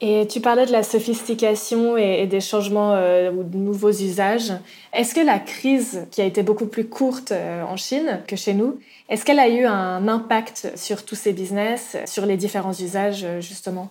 Et 0.00 0.26
tu 0.26 0.40
parlais 0.40 0.66
de 0.66 0.72
la 0.72 0.82
sophistication 0.82 1.96
et, 1.96 2.26
des 2.26 2.40
changements 2.40 2.94
euh, 2.94 3.30
ou 3.30 3.44
de 3.44 3.56
nouveaux 3.56 3.92
usages. 3.92 4.52
Est-ce 4.92 5.14
que 5.14 5.20
la 5.20 5.38
crise, 5.38 6.06
qui 6.10 6.20
a 6.20 6.24
été 6.24 6.42
beaucoup 6.42 6.66
plus 6.66 6.86
courte 6.86 7.30
euh, 7.30 7.62
en 7.62 7.76
Chine 7.76 8.20
que 8.26 8.34
chez 8.34 8.54
nous, 8.54 8.80
est-ce 9.08 9.24
qu'elle 9.24 9.38
a 9.38 9.48
eu 9.48 9.64
un 9.64 10.08
impact 10.08 10.72
sur 10.76 11.04
tous 11.04 11.14
ces 11.14 11.32
business, 11.32 11.96
sur 12.06 12.26
les 12.26 12.36
différents 12.36 12.72
usages 12.72 13.26
justement? 13.40 13.90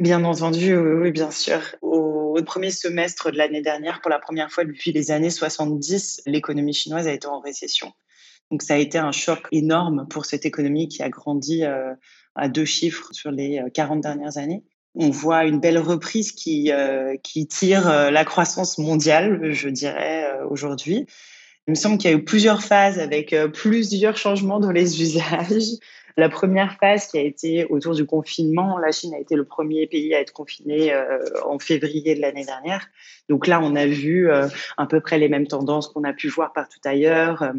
Bien 0.00 0.24
entendu, 0.24 0.76
oui, 0.76 1.12
bien 1.12 1.30
sûr. 1.30 1.60
Au, 1.80 2.42
premier 2.44 2.72
semestre 2.72 3.30
de 3.30 3.36
l'année 3.36 3.62
dernière, 3.62 4.00
pour 4.00 4.10
la 4.10 4.18
première 4.18 4.50
fois 4.50 4.64
depuis 4.64 4.90
les 4.90 5.12
années 5.12 5.30
70, 5.30 6.22
l'économie 6.26 6.72
chinoise 6.72 7.06
a 7.06 7.12
été 7.12 7.28
en 7.28 7.38
récession. 7.38 7.92
Donc 8.52 8.60
ça 8.60 8.74
a 8.74 8.76
été 8.76 8.98
un 8.98 9.12
choc 9.12 9.48
énorme 9.50 10.06
pour 10.10 10.26
cette 10.26 10.44
économie 10.44 10.86
qui 10.86 11.02
a 11.02 11.08
grandi 11.08 11.64
euh, 11.64 11.94
à 12.34 12.50
deux 12.50 12.66
chiffres 12.66 13.08
sur 13.10 13.30
les 13.30 13.62
40 13.72 13.96
euh, 13.96 14.00
dernières 14.02 14.36
années. 14.36 14.62
On 14.94 15.08
voit 15.08 15.46
une 15.46 15.58
belle 15.58 15.78
reprise 15.78 16.32
qui, 16.32 16.70
euh, 16.70 17.16
qui 17.22 17.46
tire 17.46 17.88
la 17.88 18.24
croissance 18.26 18.76
mondiale, 18.76 19.52
je 19.52 19.70
dirais, 19.70 20.28
aujourd'hui. 20.50 21.06
Il 21.66 21.70
me 21.70 21.74
semble 21.76 21.96
qu'il 21.96 22.10
y 22.10 22.12
a 22.12 22.16
eu 22.16 22.24
plusieurs 22.24 22.62
phases 22.62 22.98
avec 22.98 23.34
plusieurs 23.54 24.18
changements 24.18 24.60
dans 24.60 24.70
les 24.70 25.00
usages. 25.02 25.78
La 26.18 26.28
première 26.28 26.76
phase 26.78 27.06
qui 27.06 27.16
a 27.16 27.22
été 27.22 27.64
autour 27.70 27.94
du 27.94 28.04
confinement, 28.04 28.76
la 28.76 28.92
Chine 28.92 29.14
a 29.14 29.18
été 29.18 29.34
le 29.34 29.46
premier 29.46 29.86
pays 29.86 30.14
à 30.14 30.20
être 30.20 30.34
confiné 30.34 30.92
en 31.46 31.58
février 31.58 32.14
de 32.14 32.20
l'année 32.20 32.44
dernière. 32.44 32.86
Donc 33.30 33.46
là, 33.46 33.60
on 33.62 33.74
a 33.76 33.86
vu 33.86 34.30
à 34.30 34.86
peu 34.86 35.00
près 35.00 35.18
les 35.18 35.30
mêmes 35.30 35.46
tendances 35.46 35.88
qu'on 35.88 36.04
a 36.04 36.12
pu 36.12 36.28
voir 36.28 36.52
partout 36.52 36.80
ailleurs. 36.84 37.50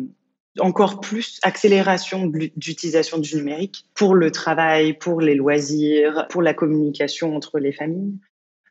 Euh, 0.58 0.64
encore 0.64 1.00
plus 1.00 1.40
accélération 1.44 2.28
d'utilisation 2.28 3.18
du 3.18 3.36
numérique 3.36 3.86
pour 3.94 4.16
le 4.16 4.32
travail, 4.32 4.94
pour 4.94 5.22
les 5.22 5.36
loisirs, 5.36 6.28
pour 6.30 6.42
la 6.42 6.54
communication 6.54 7.36
entre 7.36 7.60
les 7.60 7.72
familles. 7.72 8.18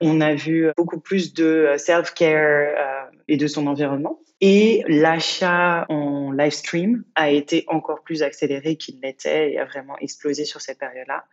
On 0.01 0.21
a 0.21 0.35
vu 0.35 0.69
beaucoup 0.77 0.99
plus 0.99 1.33
de 1.33 1.75
self-care 1.77 3.09
et 3.29 3.37
de 3.37 3.47
son 3.47 3.69
environnement. 3.69 4.19
Et 4.41 4.83
l'achat 4.89 5.87
en 5.89 6.33
live 6.33 6.51
stream 6.51 7.05
a 7.15 7.31
été 7.31 7.65
encore 7.69 8.03
plus 8.03 8.25
accéléré 8.25 8.75
qu'il 8.77 8.99
l'était 9.01 9.53
et 9.53 9.59
a 9.61 9.65
vraiment 9.65 9.97
explosé 10.01 10.45
sur 10.45 10.61
cette 10.61 10.81
période-là. 10.81 11.25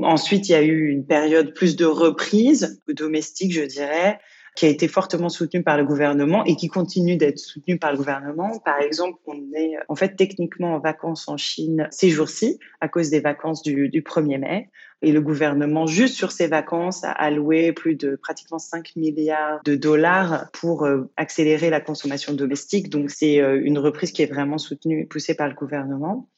Ensuite, 0.00 0.48
il 0.48 0.52
y 0.52 0.54
a 0.56 0.62
eu 0.62 0.88
une 0.88 1.06
période 1.06 1.54
plus 1.54 1.76
de 1.76 1.84
reprise 1.84 2.82
domestique, 2.88 3.52
je 3.52 3.62
dirais, 3.62 4.18
qui 4.54 4.66
a 4.66 4.68
été 4.68 4.86
fortement 4.88 5.28
soutenue 5.28 5.62
par 5.62 5.76
le 5.76 5.84
gouvernement 5.84 6.44
et 6.44 6.56
qui 6.56 6.68
continue 6.68 7.16
d'être 7.16 7.38
soutenue 7.38 7.78
par 7.78 7.92
le 7.92 7.98
gouvernement. 7.98 8.58
Par 8.58 8.80
exemple, 8.80 9.18
on 9.26 9.36
est 9.54 9.76
en 9.88 9.96
fait 9.96 10.14
techniquement 10.16 10.74
en 10.74 10.78
vacances 10.78 11.28
en 11.28 11.36
Chine 11.36 11.88
ces 11.90 12.10
jours-ci 12.10 12.58
à 12.80 12.88
cause 12.88 13.10
des 13.10 13.20
vacances 13.20 13.62
du, 13.62 13.88
du 13.88 14.02
1er 14.02 14.38
mai. 14.38 14.70
Et 15.04 15.10
le 15.10 15.20
gouvernement, 15.20 15.86
juste 15.86 16.14
sur 16.14 16.30
ces 16.30 16.46
vacances, 16.46 17.02
a 17.02 17.10
alloué 17.10 17.72
plus 17.72 17.96
de 17.96 18.14
pratiquement 18.14 18.60
5 18.60 18.94
milliards 18.94 19.60
de 19.64 19.74
dollars 19.74 20.48
pour 20.52 20.84
euh, 20.84 21.10
accélérer 21.16 21.70
la 21.70 21.80
consommation 21.80 22.34
domestique. 22.34 22.88
Donc, 22.88 23.10
c'est 23.10 23.40
euh, 23.40 23.60
une 23.64 23.78
reprise 23.78 24.12
qui 24.12 24.22
est 24.22 24.32
vraiment 24.32 24.58
soutenue, 24.58 25.08
poussée 25.08 25.34
par 25.34 25.48
le 25.48 25.54
gouvernement. 25.54 26.28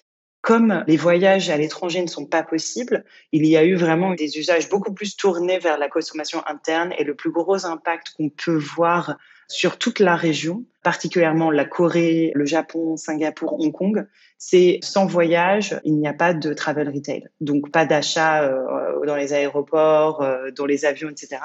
Comme 0.45 0.85
les 0.87 0.99
voyages 0.99 1.49
à 1.49 1.57
l'étranger 1.57 2.03
ne 2.03 2.07
sont 2.07 2.27
pas 2.27 2.43
possibles, 2.43 3.07
il 3.33 3.47
y 3.47 3.57
a 3.57 3.65
eu 3.65 3.77
vraiment 3.77 4.13
des 4.13 4.37
usages 4.37 4.69
beaucoup 4.69 4.93
plus 4.93 5.17
tournés 5.17 5.59
vers 5.59 5.79
la 5.79 5.89
consommation 5.89 6.43
interne 6.47 6.93
et 6.99 7.05
le 7.05 7.15
plus 7.15 7.31
gros 7.31 7.65
impact 7.65 8.13
qu'on 8.15 8.29
peut 8.29 8.59
voir 8.59 9.17
sur 9.49 9.79
toute 9.79 10.01
la 10.01 10.17
région, 10.17 10.63
particulièrement 10.83 11.51
la 11.51 11.65
Corée, 11.65 12.31
le 12.35 12.45
Japon, 12.45 12.99
Singapour, 12.99 13.59
Hong 13.59 13.73
Kong, 13.73 14.07
c'est 14.37 14.81
sans 14.83 15.07
voyage, 15.07 15.81
il 15.83 15.97
n'y 15.97 16.07
a 16.07 16.13
pas 16.13 16.35
de 16.35 16.53
travel 16.53 16.91
retail. 16.91 17.27
Donc 17.41 17.71
pas 17.71 17.87
d'achat 17.87 18.45
euh, 18.45 19.07
dans 19.07 19.17
les 19.17 19.33
aéroports, 19.33 20.21
euh, 20.21 20.51
dans 20.51 20.67
les 20.67 20.85
avions, 20.85 21.09
etc. 21.09 21.39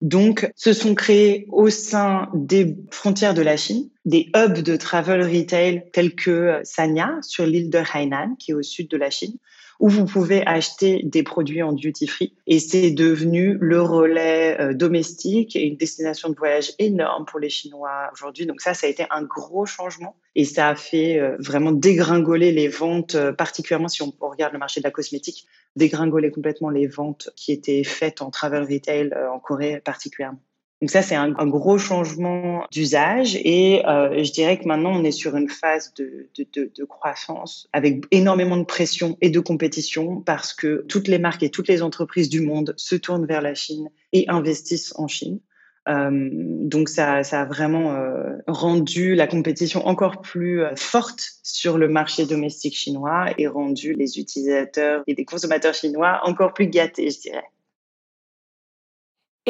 Donc, 0.00 0.50
se 0.54 0.72
sont 0.72 0.94
créés 0.94 1.46
au 1.50 1.70
sein 1.70 2.28
des 2.32 2.76
frontières 2.90 3.34
de 3.34 3.42
la 3.42 3.56
Chine 3.56 3.88
des 4.08 4.30
hubs 4.34 4.62
de 4.62 4.76
travel 4.76 5.22
retail 5.22 5.84
tels 5.92 6.14
que 6.14 6.60
Sanya 6.64 7.18
sur 7.20 7.44
l'île 7.44 7.68
de 7.68 7.78
Hainan, 7.92 8.36
qui 8.38 8.52
est 8.52 8.54
au 8.54 8.62
sud 8.62 8.88
de 8.88 8.96
la 8.96 9.10
Chine, 9.10 9.36
où 9.78 9.88
vous 9.88 10.04
pouvez 10.04 10.44
acheter 10.46 11.02
des 11.04 11.22
produits 11.22 11.62
en 11.62 11.72
duty 11.72 12.06
free. 12.06 12.34
Et 12.46 12.58
c'est 12.58 12.90
devenu 12.90 13.56
le 13.60 13.80
relais 13.80 14.60
euh, 14.60 14.74
domestique 14.74 15.54
et 15.54 15.66
une 15.66 15.76
destination 15.76 16.28
de 16.30 16.34
voyage 16.34 16.72
énorme 16.78 17.24
pour 17.26 17.38
les 17.38 17.48
Chinois 17.48 18.10
aujourd'hui. 18.12 18.46
Donc 18.46 18.60
ça, 18.60 18.74
ça 18.74 18.86
a 18.86 18.90
été 18.90 19.06
un 19.10 19.22
gros 19.22 19.66
changement 19.66 20.16
et 20.34 20.44
ça 20.44 20.68
a 20.68 20.74
fait 20.74 21.18
euh, 21.18 21.36
vraiment 21.38 21.72
dégringoler 21.72 22.52
les 22.52 22.68
ventes, 22.68 23.14
euh, 23.14 23.32
particulièrement 23.32 23.88
si 23.88 24.02
on 24.02 24.12
regarde 24.20 24.52
le 24.52 24.58
marché 24.58 24.80
de 24.80 24.84
la 24.84 24.90
cosmétique, 24.90 25.46
dégringoler 25.76 26.30
complètement 26.30 26.70
les 26.70 26.86
ventes 26.86 27.30
qui 27.36 27.52
étaient 27.52 27.84
faites 27.84 28.20
en 28.22 28.30
travel 28.30 28.62
retail 28.62 29.12
en 29.32 29.38
Corée 29.38 29.80
particulièrement. 29.84 30.40
Donc 30.80 30.90
ça, 30.90 31.02
c'est 31.02 31.16
un, 31.16 31.32
gros 31.46 31.76
changement 31.76 32.64
d'usage 32.70 33.34
et 33.36 33.84
euh, 33.86 34.22
je 34.22 34.30
dirais 34.30 34.58
que 34.58 34.68
maintenant, 34.68 34.92
on 34.92 35.02
est 35.02 35.10
sur 35.10 35.36
une 35.36 35.48
phase 35.48 35.92
de, 35.94 36.28
croissance 36.84 37.68
avec 37.72 38.04
énormément 38.12 38.56
de 38.56 38.64
pression 38.64 39.16
et 39.20 39.30
de 39.30 39.40
compétition 39.40 40.20
parce 40.20 40.54
que 40.54 40.84
toutes 40.88 41.08
les 41.08 41.18
marques 41.18 41.42
et 41.42 41.50
toutes 41.50 41.66
les 41.66 41.82
entreprises 41.82 42.28
du 42.28 42.40
monde 42.40 42.74
se 42.76 42.94
tournent 42.94 43.26
vers 43.26 43.42
la 43.42 43.54
Chine 43.54 43.90
et 44.12 44.26
investissent 44.28 44.94
en 44.96 45.08
Chine. 45.08 45.40
Euh, 45.88 46.28
donc 46.62 46.88
ça, 46.88 47.14
a 47.14 47.44
vraiment 47.44 47.94
euh, 47.94 48.36
rendu 48.46 49.16
la 49.16 49.26
compétition 49.26 49.84
encore 49.84 50.20
plus 50.20 50.62
forte 50.76 51.24
sur 51.42 51.76
le 51.76 51.88
marché 51.88 52.24
domestique 52.24 52.76
chinois 52.76 53.26
et 53.36 53.48
rendu 53.48 53.94
les 53.94 54.20
utilisateurs 54.20 55.02
et 55.08 55.14
les 55.16 55.24
consommateurs 55.24 55.74
chinois 55.74 56.20
encore 56.22 56.52
plus 56.52 56.68
gâtés, 56.68 57.10
je 57.10 57.20
dirais. 57.20 57.44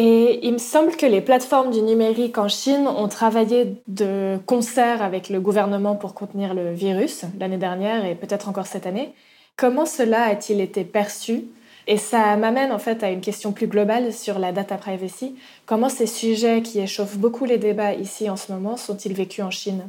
Et 0.00 0.46
il 0.46 0.52
me 0.52 0.58
semble 0.58 0.94
que 0.94 1.06
les 1.06 1.20
plateformes 1.20 1.72
du 1.72 1.82
numérique 1.82 2.38
en 2.38 2.46
Chine 2.46 2.86
ont 2.86 3.08
travaillé 3.08 3.74
de 3.88 4.38
concert 4.46 5.02
avec 5.02 5.28
le 5.28 5.40
gouvernement 5.40 5.96
pour 5.96 6.14
contenir 6.14 6.54
le 6.54 6.72
virus 6.72 7.24
l'année 7.40 7.56
dernière 7.56 8.04
et 8.04 8.14
peut-être 8.14 8.48
encore 8.48 8.68
cette 8.68 8.86
année. 8.86 9.12
Comment 9.56 9.86
cela 9.86 10.26
a-t-il 10.26 10.60
été 10.60 10.84
perçu? 10.84 11.46
Et 11.88 11.96
ça 11.96 12.36
m'amène 12.36 12.70
en 12.70 12.78
fait 12.78 13.02
à 13.02 13.10
une 13.10 13.20
question 13.20 13.50
plus 13.50 13.66
globale 13.66 14.12
sur 14.12 14.38
la 14.38 14.52
data 14.52 14.76
privacy. 14.76 15.34
Comment 15.66 15.88
ces 15.88 16.06
sujets 16.06 16.62
qui 16.62 16.78
échauffent 16.78 17.18
beaucoup 17.18 17.44
les 17.44 17.58
débats 17.58 17.94
ici 17.94 18.30
en 18.30 18.36
ce 18.36 18.52
moment 18.52 18.76
sont-ils 18.76 19.14
vécus 19.14 19.42
en 19.44 19.50
Chine? 19.50 19.82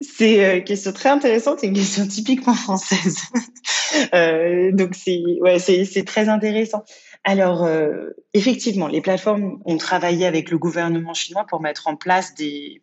C'est 0.00 0.44
euh, 0.44 0.58
une 0.58 0.64
question 0.64 0.92
très 0.92 1.08
intéressante 1.08 1.64
et 1.64 1.66
une 1.66 1.74
question 1.74 2.06
typiquement 2.06 2.54
française. 2.54 3.18
euh, 4.14 4.70
donc 4.70 4.94
c'est 4.94 5.20
ouais, 5.40 5.58
c'est 5.58 6.04
très 6.04 6.28
intéressant. 6.28 6.84
Alors, 7.28 7.66
euh, 7.66 8.08
effectivement, 8.32 8.86
les 8.88 9.02
plateformes 9.02 9.60
ont 9.66 9.76
travaillé 9.76 10.24
avec 10.24 10.50
le 10.50 10.56
gouvernement 10.56 11.12
chinois 11.12 11.44
pour 11.46 11.60
mettre 11.60 11.86
en 11.86 11.94
place 11.94 12.34
des, 12.34 12.80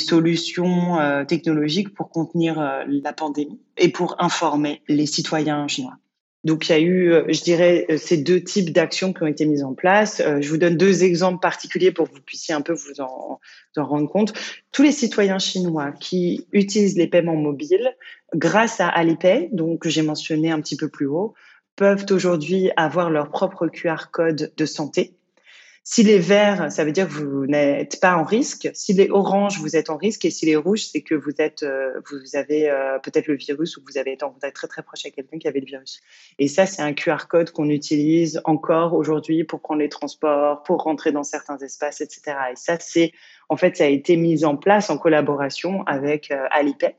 solutions 0.00 0.98
euh, 0.98 1.24
technologiques 1.24 1.94
pour 1.94 2.10
contenir 2.10 2.58
euh, 2.58 2.82
la 2.88 3.12
pandémie 3.12 3.60
et 3.76 3.90
pour 3.90 4.16
informer 4.18 4.82
les 4.88 5.06
citoyens 5.06 5.68
chinois. 5.68 5.94
Donc, 6.42 6.68
il 6.68 6.72
y 6.72 6.74
a 6.74 6.80
eu, 6.80 7.14
je 7.28 7.42
dirais, 7.44 7.86
ces 7.96 8.16
deux 8.16 8.42
types 8.42 8.72
d'actions 8.72 9.12
qui 9.12 9.22
ont 9.22 9.28
été 9.28 9.46
mises 9.46 9.62
en 9.62 9.74
place. 9.74 10.20
je 10.40 10.48
vous 10.48 10.58
donne 10.58 10.76
deux 10.76 11.04
exemples 11.04 11.38
particuliers 11.40 11.92
pour 11.92 12.10
que 12.10 12.16
vous 12.16 12.20
puissiez 12.20 12.52
un 12.52 12.62
peu 12.62 12.72
vous 12.72 13.00
en, 13.00 13.38
vous 13.76 13.82
en 13.82 13.86
rendre 13.86 14.10
compte. 14.10 14.32
Tous 14.72 14.82
les 14.82 14.92
citoyens 14.92 15.38
chinois 15.38 15.92
qui 15.92 16.46
utilisent 16.52 16.98
les 16.98 17.06
paiements 17.06 17.36
mobiles, 17.36 17.94
grâce 18.34 18.80
à 18.80 18.88
Alipay, 18.88 19.50
donc 19.52 19.82
que 19.82 19.88
j'ai 19.88 20.02
mentionné 20.02 20.50
un 20.50 20.60
petit 20.60 20.76
peu 20.76 20.88
plus 20.88 21.06
haut, 21.06 21.34
peuvent 21.76 22.06
aujourd'hui 22.10 22.70
avoir 22.76 23.10
leur 23.10 23.30
propre 23.30 23.68
QR 23.68 24.10
code 24.12 24.52
de 24.56 24.66
santé. 24.66 25.16
S'il 25.86 26.08
est 26.08 26.18
vert, 26.18 26.72
ça 26.72 26.82
veut 26.82 26.92
dire 26.92 27.06
que 27.06 27.12
vous 27.12 27.44
n'êtes 27.44 28.00
pas 28.00 28.16
en 28.16 28.24
risque. 28.24 28.70
S'il 28.72 29.00
est 29.00 29.10
orange, 29.10 29.58
vous 29.58 29.76
êtes 29.76 29.90
en 29.90 29.98
risque. 29.98 30.24
Et 30.24 30.30
s'il 30.30 30.48
est 30.48 30.56
rouge, 30.56 30.86
c'est 30.86 31.02
que 31.02 31.14
vous 31.14 31.32
êtes, 31.36 31.62
euh, 31.62 32.00
vous 32.10 32.36
avez 32.36 32.70
euh, 32.70 32.98
peut-être 33.00 33.26
le 33.26 33.36
virus 33.36 33.76
ou 33.76 33.82
vous 33.86 33.98
avez 33.98 34.12
été 34.12 34.24
en 34.24 34.30
contact 34.30 34.56
très 34.56 34.66
très 34.66 34.82
proche 34.82 35.04
avec 35.04 35.16
quelqu'un 35.16 35.36
qui 35.38 35.46
avait 35.46 35.60
le 35.60 35.66
virus. 35.66 36.00
Et 36.38 36.48
ça, 36.48 36.64
c'est 36.64 36.80
un 36.80 36.94
QR 36.94 37.26
code 37.28 37.50
qu'on 37.50 37.68
utilise 37.68 38.40
encore 38.44 38.94
aujourd'hui 38.94 39.44
pour 39.44 39.60
prendre 39.60 39.80
les 39.80 39.90
transports, 39.90 40.62
pour 40.62 40.78
rentrer 40.78 41.12
dans 41.12 41.22
certains 41.22 41.58
espaces, 41.58 42.00
etc. 42.00 42.34
Et 42.52 42.56
ça, 42.56 42.78
c'est, 42.80 43.12
en 43.50 43.58
fait, 43.58 43.76
ça 43.76 43.84
a 43.84 43.88
été 43.88 44.16
mis 44.16 44.46
en 44.46 44.56
place 44.56 44.88
en 44.88 44.96
collaboration 44.96 45.82
avec 45.82 46.30
euh, 46.30 46.46
Alipay. 46.50 46.96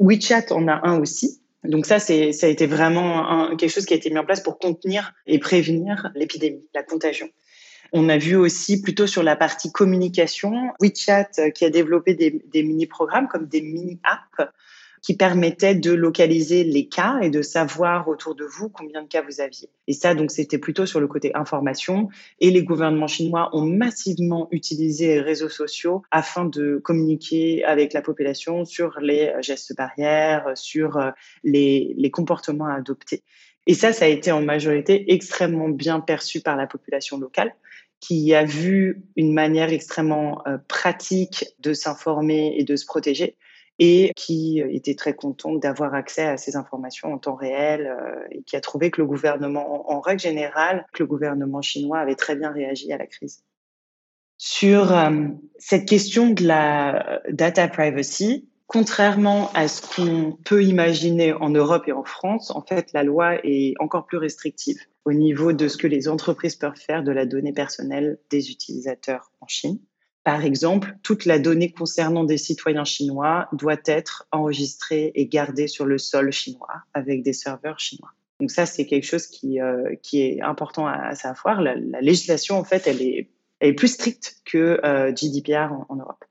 WeChat 0.00 0.46
en 0.50 0.66
a 0.66 0.80
un 0.88 0.98
aussi 0.98 1.40
Donc 1.64 1.86
ça, 1.86 1.98
c'est, 1.98 2.32
ça 2.32 2.46
a 2.46 2.50
été 2.50 2.66
vraiment 2.66 3.56
quelque 3.56 3.70
chose 3.70 3.86
qui 3.86 3.94
a 3.94 3.96
été 3.96 4.10
mis 4.10 4.18
en 4.18 4.24
place 4.24 4.42
pour 4.42 4.58
contenir 4.58 5.14
et 5.26 5.38
prévenir 5.38 6.10
l'épidémie, 6.14 6.66
la 6.74 6.82
contagion. 6.82 7.28
On 7.92 8.08
a 8.08 8.18
vu 8.18 8.36
aussi 8.36 8.82
plutôt 8.82 9.06
sur 9.06 9.22
la 9.22 9.36
partie 9.36 9.70
communication, 9.70 10.72
WeChat 10.80 11.28
euh, 11.38 11.50
qui 11.50 11.64
a 11.64 11.70
développé 11.70 12.14
des, 12.14 12.42
des 12.52 12.62
mini-programmes 12.64 13.28
comme 13.28 13.46
des 13.46 13.62
mini-apps 13.62 14.50
qui 15.04 15.14
permettait 15.14 15.74
de 15.74 15.92
localiser 15.92 16.64
les 16.64 16.86
cas 16.86 17.18
et 17.20 17.28
de 17.28 17.42
savoir 17.42 18.08
autour 18.08 18.34
de 18.34 18.46
vous 18.46 18.70
combien 18.70 19.02
de 19.02 19.06
cas 19.06 19.20
vous 19.20 19.42
aviez. 19.42 19.68
Et 19.86 19.92
ça, 19.92 20.14
donc, 20.14 20.30
c'était 20.30 20.56
plutôt 20.56 20.86
sur 20.86 20.98
le 20.98 21.06
côté 21.06 21.30
information. 21.36 22.08
Et 22.40 22.50
les 22.50 22.64
gouvernements 22.64 23.06
chinois 23.06 23.50
ont 23.52 23.66
massivement 23.66 24.48
utilisé 24.50 25.08
les 25.08 25.20
réseaux 25.20 25.50
sociaux 25.50 26.02
afin 26.10 26.46
de 26.46 26.80
communiquer 26.82 27.62
avec 27.64 27.92
la 27.92 28.00
population 28.00 28.64
sur 28.64 28.98
les 28.98 29.30
gestes 29.42 29.76
barrières, 29.76 30.52
sur 30.54 30.96
euh, 30.96 31.10
les, 31.42 31.92
les 31.98 32.10
comportements 32.10 32.66
à 32.66 32.76
adopter. 32.76 33.22
Et 33.66 33.74
ça, 33.74 33.92
ça 33.92 34.06
a 34.06 34.08
été 34.08 34.32
en 34.32 34.40
majorité 34.40 35.12
extrêmement 35.12 35.68
bien 35.68 36.00
perçu 36.00 36.40
par 36.40 36.56
la 36.56 36.66
population 36.66 37.18
locale 37.18 37.54
qui 38.00 38.34
a 38.34 38.44
vu 38.44 39.02
une 39.16 39.34
manière 39.34 39.70
extrêmement 39.70 40.42
euh, 40.46 40.56
pratique 40.66 41.44
de 41.60 41.74
s'informer 41.74 42.54
et 42.56 42.64
de 42.64 42.76
se 42.76 42.86
protéger 42.86 43.36
et 43.78 44.12
qui 44.16 44.62
euh, 44.62 44.68
était 44.70 44.94
très 44.94 45.14
contente 45.14 45.60
d'avoir 45.60 45.94
accès 45.94 46.24
à 46.26 46.36
ces 46.36 46.56
informations 46.56 47.12
en 47.12 47.18
temps 47.18 47.34
réel 47.34 47.86
euh, 47.86 48.22
et 48.30 48.42
qui 48.42 48.56
a 48.56 48.60
trouvé 48.60 48.90
que 48.90 49.00
le 49.00 49.06
gouvernement, 49.06 49.90
en 49.90 50.00
règle 50.00 50.20
générale, 50.20 50.86
que 50.92 51.02
le 51.02 51.06
gouvernement 51.06 51.62
chinois 51.62 51.98
avait 51.98 52.14
très 52.14 52.36
bien 52.36 52.50
réagi 52.50 52.92
à 52.92 52.98
la 52.98 53.06
crise. 53.06 53.42
Sur 54.36 54.92
euh, 54.92 55.28
cette 55.58 55.86
question 55.88 56.30
de 56.30 56.44
la 56.44 57.22
data 57.30 57.68
privacy, 57.68 58.48
contrairement 58.66 59.50
à 59.54 59.68
ce 59.68 59.82
qu'on 59.82 60.36
peut 60.44 60.64
imaginer 60.64 61.32
en 61.32 61.50
Europe 61.50 61.84
et 61.86 61.92
en 61.92 62.04
France, 62.04 62.50
en 62.50 62.62
fait, 62.62 62.92
la 62.92 63.02
loi 63.02 63.36
est 63.44 63.74
encore 63.80 64.06
plus 64.06 64.18
restrictive 64.18 64.78
au 65.04 65.12
niveau 65.12 65.52
de 65.52 65.68
ce 65.68 65.76
que 65.76 65.86
les 65.86 66.08
entreprises 66.08 66.56
peuvent 66.56 66.76
faire 66.76 67.02
de 67.02 67.12
la 67.12 67.26
donnée 67.26 67.52
personnelle 67.52 68.18
des 68.30 68.50
utilisateurs 68.50 69.30
en 69.40 69.46
Chine. 69.46 69.78
Par 70.24 70.42
exemple, 70.42 70.96
toute 71.02 71.26
la 71.26 71.38
donnée 71.38 71.70
concernant 71.70 72.24
des 72.24 72.38
citoyens 72.38 72.84
chinois 72.84 73.46
doit 73.52 73.76
être 73.84 74.26
enregistrée 74.32 75.12
et 75.14 75.26
gardée 75.26 75.68
sur 75.68 75.84
le 75.84 75.98
sol 75.98 76.32
chinois 76.32 76.82
avec 76.94 77.22
des 77.22 77.34
serveurs 77.34 77.78
chinois. 77.78 78.10
Donc 78.40 78.50
ça, 78.50 78.64
c'est 78.64 78.86
quelque 78.86 79.04
chose 79.04 79.26
qui, 79.26 79.60
euh, 79.60 79.94
qui 80.02 80.22
est 80.22 80.40
important 80.40 80.86
à, 80.86 81.14
savoir. 81.14 81.60
La, 81.60 81.74
législation, 82.00 82.58
en 82.58 82.64
fait, 82.64 82.86
elle 82.86 83.02
est, 83.02 83.28
elle 83.60 83.70
est 83.70 83.74
plus 83.74 83.88
stricte 83.88 84.36
que 84.46 84.80
euh, 84.82 85.14
GDPR 85.14 85.72
en 85.88 85.96
Europe. 85.96 86.24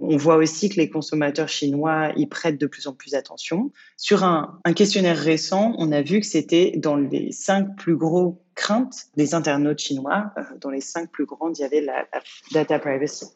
On 0.00 0.16
voit 0.16 0.36
aussi 0.36 0.68
que 0.68 0.76
les 0.76 0.90
consommateurs 0.90 1.48
chinois 1.48 2.12
y 2.16 2.26
prêtent 2.26 2.60
de 2.60 2.66
plus 2.66 2.86
en 2.86 2.92
plus 2.92 3.14
attention. 3.14 3.72
Sur 3.96 4.24
un, 4.24 4.60
questionnaire 4.74 5.18
récent, 5.18 5.74
on 5.78 5.92
a 5.92 6.02
vu 6.02 6.20
que 6.20 6.26
c'était 6.26 6.72
dans 6.76 6.96
les 6.96 7.32
cinq 7.32 7.76
plus 7.76 7.96
gros 7.96 8.42
craintes 8.54 9.06
des 9.16 9.34
internautes 9.34 9.78
chinois, 9.78 10.32
euh, 10.38 10.42
dans 10.60 10.70
les 10.70 10.80
cinq 10.80 11.10
plus 11.10 11.26
grandes, 11.26 11.58
il 11.58 11.62
y 11.62 11.64
avait 11.64 11.80
la 11.80 12.06
data 12.52 12.78
privacy. 12.78 13.26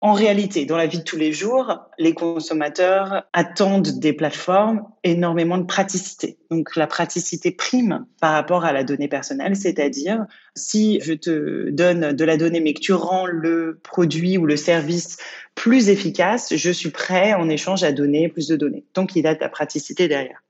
En 0.00 0.12
réalité, 0.12 0.64
dans 0.64 0.76
la 0.76 0.86
vie 0.86 0.98
de 0.98 1.02
tous 1.02 1.16
les 1.16 1.32
jours, 1.32 1.80
les 1.98 2.14
consommateurs 2.14 3.24
attendent 3.32 3.98
des 3.98 4.12
plateformes 4.12 4.84
énormément 5.02 5.58
de 5.58 5.64
praticité. 5.64 6.38
Donc 6.52 6.76
la 6.76 6.86
praticité 6.86 7.50
prime 7.50 8.06
par 8.20 8.32
rapport 8.32 8.64
à 8.64 8.72
la 8.72 8.84
donnée 8.84 9.08
personnelle, 9.08 9.56
c'est-à-dire 9.56 10.24
si 10.54 11.00
je 11.00 11.14
te 11.14 11.70
donne 11.70 12.12
de 12.12 12.24
la 12.24 12.36
donnée 12.36 12.60
mais 12.60 12.74
que 12.74 12.80
tu 12.80 12.92
rends 12.92 13.26
le 13.26 13.80
produit 13.82 14.38
ou 14.38 14.46
le 14.46 14.56
service 14.56 15.16
plus 15.56 15.88
efficace, 15.88 16.54
je 16.54 16.70
suis 16.70 16.90
prêt 16.90 17.34
en 17.34 17.48
échange 17.48 17.82
à 17.82 17.90
donner 17.90 18.28
plus 18.28 18.46
de 18.46 18.54
données. 18.54 18.84
Donc 18.94 19.16
il 19.16 19.26
a 19.26 19.34
de 19.34 19.40
la 19.40 19.48
praticité 19.48 20.06
derrière. 20.06 20.40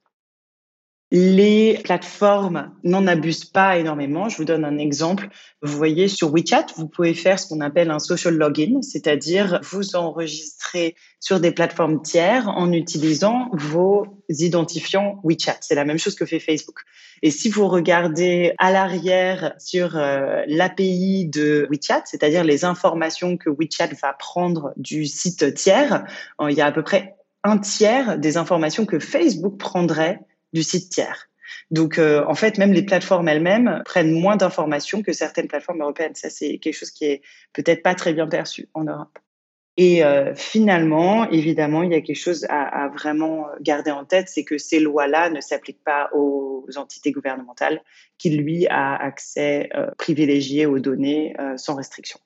Les 1.10 1.80
plateformes 1.84 2.70
n'en 2.84 3.06
abusent 3.06 3.46
pas 3.46 3.78
énormément. 3.78 4.28
Je 4.28 4.36
vous 4.36 4.44
donne 4.44 4.66
un 4.66 4.76
exemple. 4.76 5.28
Vous 5.62 5.74
voyez, 5.74 6.06
sur 6.06 6.30
WeChat, 6.30 6.66
vous 6.76 6.86
pouvez 6.86 7.14
faire 7.14 7.38
ce 7.38 7.46
qu'on 7.46 7.62
appelle 7.62 7.90
un 7.90 7.98
social 7.98 8.34
login, 8.34 8.82
c'est-à-dire 8.82 9.58
vous 9.62 9.96
enregistrer 9.96 10.94
sur 11.18 11.40
des 11.40 11.50
plateformes 11.50 12.02
tiers 12.02 12.48
en 12.48 12.72
utilisant 12.72 13.48
vos 13.54 14.06
identifiants 14.28 15.18
WeChat. 15.24 15.56
C'est 15.62 15.74
la 15.74 15.86
même 15.86 15.98
chose 15.98 16.14
que 16.14 16.26
fait 16.26 16.40
Facebook. 16.40 16.80
Et 17.22 17.30
si 17.30 17.48
vous 17.48 17.68
regardez 17.68 18.52
à 18.58 18.70
l'arrière 18.70 19.54
sur 19.58 19.96
euh, 19.96 20.42
l'API 20.46 21.26
de 21.26 21.66
WeChat, 21.70 22.02
c'est-à-dire 22.04 22.44
les 22.44 22.66
informations 22.66 23.38
que 23.38 23.48
WeChat 23.48 23.94
va 24.02 24.12
prendre 24.12 24.74
du 24.76 25.06
site 25.06 25.54
tiers, 25.54 26.04
il 26.46 26.54
y 26.54 26.60
a 26.60 26.66
à 26.66 26.72
peu 26.72 26.82
près 26.82 27.16
un 27.44 27.56
tiers 27.56 28.18
des 28.18 28.36
informations 28.36 28.84
que 28.84 28.98
Facebook 28.98 29.56
prendrait 29.58 30.20
du 30.52 30.62
site 30.62 30.90
tiers. 30.90 31.28
Donc, 31.70 31.98
euh, 31.98 32.24
en 32.26 32.34
fait, 32.34 32.58
même 32.58 32.72
les 32.72 32.82
plateformes 32.82 33.28
elles-mêmes 33.28 33.82
prennent 33.84 34.12
moins 34.12 34.36
d'informations 34.36 35.02
que 35.02 35.12
certaines 35.12 35.48
plateformes 35.48 35.82
européennes. 35.82 36.14
Ça, 36.14 36.30
c'est 36.30 36.58
quelque 36.58 36.74
chose 36.74 36.90
qui 36.90 37.04
est 37.04 37.22
peut-être 37.52 37.82
pas 37.82 37.94
très 37.94 38.12
bien 38.12 38.26
perçu 38.26 38.68
en 38.74 38.84
Europe. 38.84 39.18
Et 39.76 40.04
euh, 40.04 40.34
finalement, 40.34 41.30
évidemment, 41.30 41.82
il 41.84 41.92
y 41.92 41.94
a 41.94 42.00
quelque 42.00 42.16
chose 42.16 42.44
à, 42.48 42.88
vraiment 42.88 43.46
garder 43.60 43.92
en 43.92 44.04
tête, 44.04 44.28
c'est 44.28 44.42
que 44.42 44.58
ces 44.58 44.80
lois-là 44.80 45.30
ne 45.30 45.40
s'appliquent 45.40 45.84
pas 45.84 46.10
aux 46.14 46.66
entités 46.74 47.12
gouvernementales, 47.12 47.80
qui 48.18 48.30
lui 48.30 48.66
a 48.66 48.96
accès 48.96 49.68
euh, 49.76 49.86
privilégié 49.96 50.66
aux 50.66 50.80
données 50.80 51.36
sans 51.56 51.76
restriction. 51.76 52.18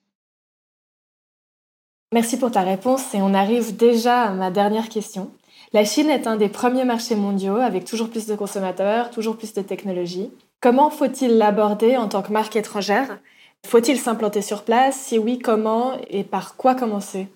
Merci 2.11 2.37
pour 2.37 2.51
ta 2.51 2.61
réponse 2.61 3.13
et 3.13 3.21
on 3.21 3.35
arrive 3.35 3.75
déjà 3.75 4.23
à 4.23 4.33
ma 4.33 4.49
dernière 4.49 4.89
question. 4.89 5.31
La 5.73 5.85
Chine 5.85 6.11
est 6.11 6.27
un 6.27 6.37
des 6.37 6.49
premiers 6.49 6.85
marchés 6.85 7.15
mondiaux 7.15 7.57
avec 7.57 7.83
toujours 7.83 8.11
plus 8.11 8.27
de 8.27 8.35
consommateurs, 8.35 9.09
toujours 9.09 9.37
plus 9.37 9.53
de 9.53 9.61
technologies. 9.63 10.29
Comment 10.61 10.91
faut-il 10.91 11.37
l'aborder 11.39 11.97
en 11.97 12.07
tant 12.07 12.21
que 12.21 12.31
marque 12.31 12.55
étrangère? 12.55 13.19
Faut-il 13.65 13.97
s'implanter 13.97 14.43
sur 14.43 14.65
place? 14.65 14.95
Si 14.95 15.17
oui, 15.17 15.39
comment? 15.39 15.99
Et 16.11 16.23
par 16.23 16.57
quoi 16.57 16.75
commencer? 16.75 17.27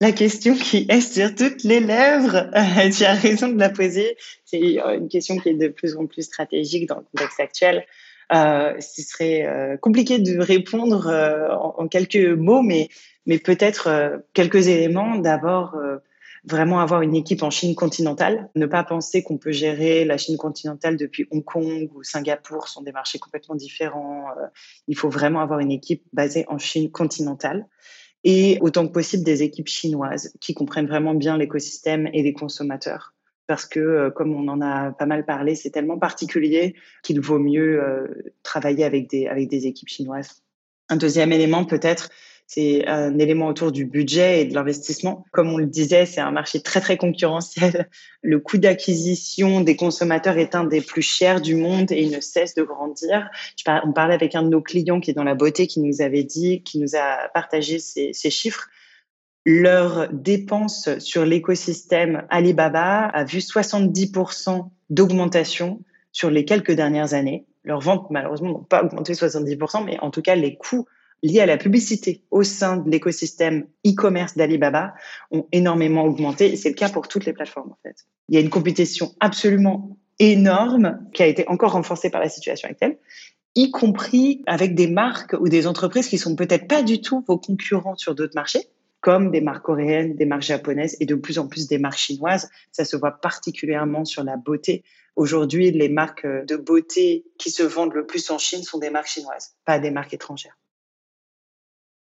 La 0.00 0.12
question 0.12 0.54
qui 0.54 0.86
est 0.88 1.02
sur 1.02 1.34
toutes 1.34 1.62
les 1.62 1.80
lèvres, 1.80 2.48
tu 2.96 3.04
as 3.04 3.12
raison 3.12 3.48
de 3.48 3.58
la 3.58 3.68
poser. 3.68 4.16
C'est 4.46 4.60
une 4.60 5.08
question 5.08 5.36
qui 5.36 5.50
est 5.50 5.54
de 5.54 5.68
plus 5.68 5.94
en 5.94 6.06
plus 6.06 6.22
stratégique 6.22 6.88
dans 6.88 6.96
le 6.96 7.04
contexte 7.12 7.38
actuel. 7.38 7.84
Euh, 8.32 8.80
ce 8.80 9.02
serait 9.02 9.44
euh, 9.46 9.76
compliqué 9.76 10.18
de 10.18 10.38
répondre 10.38 11.08
euh, 11.08 11.48
en, 11.50 11.88
quelques 11.88 12.16
mots, 12.16 12.62
mais, 12.62 12.88
peut-être 13.26 13.88
euh, 13.88 14.18
quelques 14.32 14.68
éléments. 14.68 15.16
D'abord, 15.16 15.76
vraiment 16.44 16.80
avoir 16.80 17.02
une 17.02 17.14
équipe 17.14 17.42
en 17.42 17.50
Chine 17.50 17.74
continentale, 17.74 18.48
ne 18.54 18.66
pas 18.66 18.84
penser 18.84 19.22
qu'on 19.22 19.38
peut 19.38 19.52
gérer 19.52 20.04
la 20.04 20.16
Chine 20.16 20.36
continentale 20.36 20.96
depuis 20.96 21.26
Hong 21.30 21.44
Kong 21.44 21.90
ou 21.94 22.02
Singapour, 22.02 22.68
sont 22.68 22.82
des 22.82 22.92
marchés 22.92 23.18
complètement 23.18 23.54
différents. 23.54 24.26
Euh, 24.38 24.46
il 24.88 24.96
faut 24.96 25.10
vraiment 25.10 25.40
avoir 25.40 25.60
une 25.60 25.70
équipe 25.70 26.02
basée 26.12 26.44
en 26.48 26.58
Chine 26.58 26.90
continentale 26.90 27.66
et 28.24 28.58
autant 28.60 28.86
que 28.86 28.92
possible 28.92 29.24
des 29.24 29.42
équipes 29.42 29.68
chinoises 29.68 30.34
qui 30.40 30.54
comprennent 30.54 30.86
vraiment 30.86 31.14
bien 31.14 31.38
l'écosystème 31.38 32.08
et 32.12 32.22
les 32.22 32.32
consommateurs. 32.32 33.14
Parce 33.46 33.66
que, 33.66 33.80
euh, 33.80 34.10
comme 34.10 34.34
on 34.34 34.46
en 34.48 34.60
a 34.60 34.92
pas 34.92 35.06
mal 35.06 35.24
parlé, 35.24 35.54
c'est 35.54 35.70
tellement 35.70 35.98
particulier 35.98 36.76
qu'il 37.02 37.20
vaut 37.20 37.38
mieux 37.38 37.82
euh, 37.82 38.32
travailler 38.42 38.84
avec 38.84 39.08
des, 39.10 39.26
avec 39.26 39.48
des 39.48 39.66
équipes 39.66 39.88
chinoises. 39.88 40.42
Un 40.88 40.96
deuxième 40.96 41.32
élément, 41.32 41.64
peut-être, 41.64 42.10
c'est 42.52 42.84
un 42.88 43.16
élément 43.16 43.46
autour 43.46 43.70
du 43.70 43.84
budget 43.84 44.40
et 44.40 44.44
de 44.44 44.54
l'investissement. 44.54 45.24
Comme 45.30 45.52
on 45.52 45.56
le 45.56 45.66
disait, 45.66 46.04
c'est 46.04 46.20
un 46.20 46.32
marché 46.32 46.60
très 46.60 46.80
très 46.80 46.96
concurrentiel. 46.96 47.88
Le 48.22 48.40
coût 48.40 48.58
d'acquisition 48.58 49.60
des 49.60 49.76
consommateurs 49.76 50.36
est 50.36 50.56
un 50.56 50.64
des 50.64 50.80
plus 50.80 51.00
chers 51.00 51.40
du 51.40 51.54
monde 51.54 51.92
et 51.92 52.02
il 52.02 52.10
ne 52.10 52.20
cesse 52.20 52.56
de 52.56 52.64
grandir. 52.64 53.30
On 53.84 53.92
parlait 53.92 54.14
avec 54.14 54.34
un 54.34 54.42
de 54.42 54.48
nos 54.48 54.60
clients 54.60 54.98
qui 54.98 55.12
est 55.12 55.14
dans 55.14 55.22
la 55.22 55.36
beauté 55.36 55.68
qui 55.68 55.78
nous 55.78 56.02
avait 56.02 56.24
dit, 56.24 56.64
qui 56.64 56.80
nous 56.80 56.96
a 56.96 57.28
partagé 57.32 57.78
ces, 57.78 58.30
chiffres. 58.30 58.68
Leur 59.46 60.08
dépense 60.12 60.88
sur 60.98 61.24
l'écosystème 61.24 62.26
Alibaba 62.30 63.04
a 63.04 63.22
vu 63.22 63.38
70% 63.38 64.68
d'augmentation 64.90 65.84
sur 66.10 66.30
les 66.30 66.44
quelques 66.44 66.72
dernières 66.72 67.14
années. 67.14 67.46
Leurs 67.62 67.80
ventes, 67.80 68.10
malheureusement, 68.10 68.48
n'ont 68.48 68.64
pas 68.64 68.82
augmenté 68.82 69.12
70%, 69.12 69.84
mais 69.84 70.00
en 70.00 70.10
tout 70.10 70.20
cas, 70.20 70.34
les 70.34 70.56
coûts 70.56 70.88
liées 71.22 71.40
à 71.40 71.46
la 71.46 71.56
publicité 71.56 72.24
au 72.30 72.42
sein 72.42 72.76
de 72.76 72.90
l'écosystème 72.90 73.66
e-commerce 73.86 74.36
d'Alibaba 74.36 74.94
ont 75.30 75.46
énormément 75.52 76.04
augmenté 76.04 76.56
c'est 76.56 76.70
le 76.70 76.74
cas 76.74 76.88
pour 76.88 77.08
toutes 77.08 77.24
les 77.24 77.32
plateformes 77.32 77.70
en 77.70 77.78
fait. 77.82 78.06
Il 78.28 78.34
y 78.34 78.38
a 78.38 78.40
une 78.40 78.50
compétition 78.50 79.12
absolument 79.20 79.96
énorme 80.18 81.00
qui 81.12 81.22
a 81.22 81.26
été 81.26 81.48
encore 81.48 81.72
renforcée 81.72 82.10
par 82.10 82.20
la 82.20 82.28
situation 82.28 82.68
actuelle, 82.68 82.98
y 83.54 83.70
compris 83.70 84.42
avec 84.46 84.74
des 84.74 84.86
marques 84.86 85.34
ou 85.40 85.48
des 85.48 85.66
entreprises 85.66 86.08
qui 86.08 86.18
sont 86.18 86.36
peut-être 86.36 86.68
pas 86.68 86.82
du 86.82 87.00
tout 87.00 87.24
vos 87.26 87.38
concurrents 87.38 87.96
sur 87.96 88.14
d'autres 88.14 88.34
marchés, 88.36 88.66
comme 89.00 89.30
des 89.30 89.40
marques 89.40 89.64
coréennes, 89.64 90.14
des 90.14 90.26
marques 90.26 90.42
japonaises 90.42 90.96
et 91.00 91.06
de 91.06 91.14
plus 91.14 91.38
en 91.38 91.48
plus 91.48 91.66
des 91.66 91.78
marques 91.78 91.98
chinoises. 91.98 92.50
Ça 92.70 92.84
se 92.84 92.96
voit 92.96 93.12
particulièrement 93.12 94.04
sur 94.04 94.22
la 94.22 94.36
beauté. 94.36 94.84
Aujourd'hui, 95.16 95.70
les 95.70 95.88
marques 95.88 96.26
de 96.26 96.56
beauté 96.56 97.24
qui 97.38 97.50
se 97.50 97.62
vendent 97.62 97.94
le 97.94 98.06
plus 98.06 98.30
en 98.30 98.38
Chine 98.38 98.62
sont 98.62 98.78
des 98.78 98.90
marques 98.90 99.08
chinoises, 99.08 99.56
pas 99.64 99.78
des 99.78 99.90
marques 99.90 100.14
étrangères. 100.14 100.59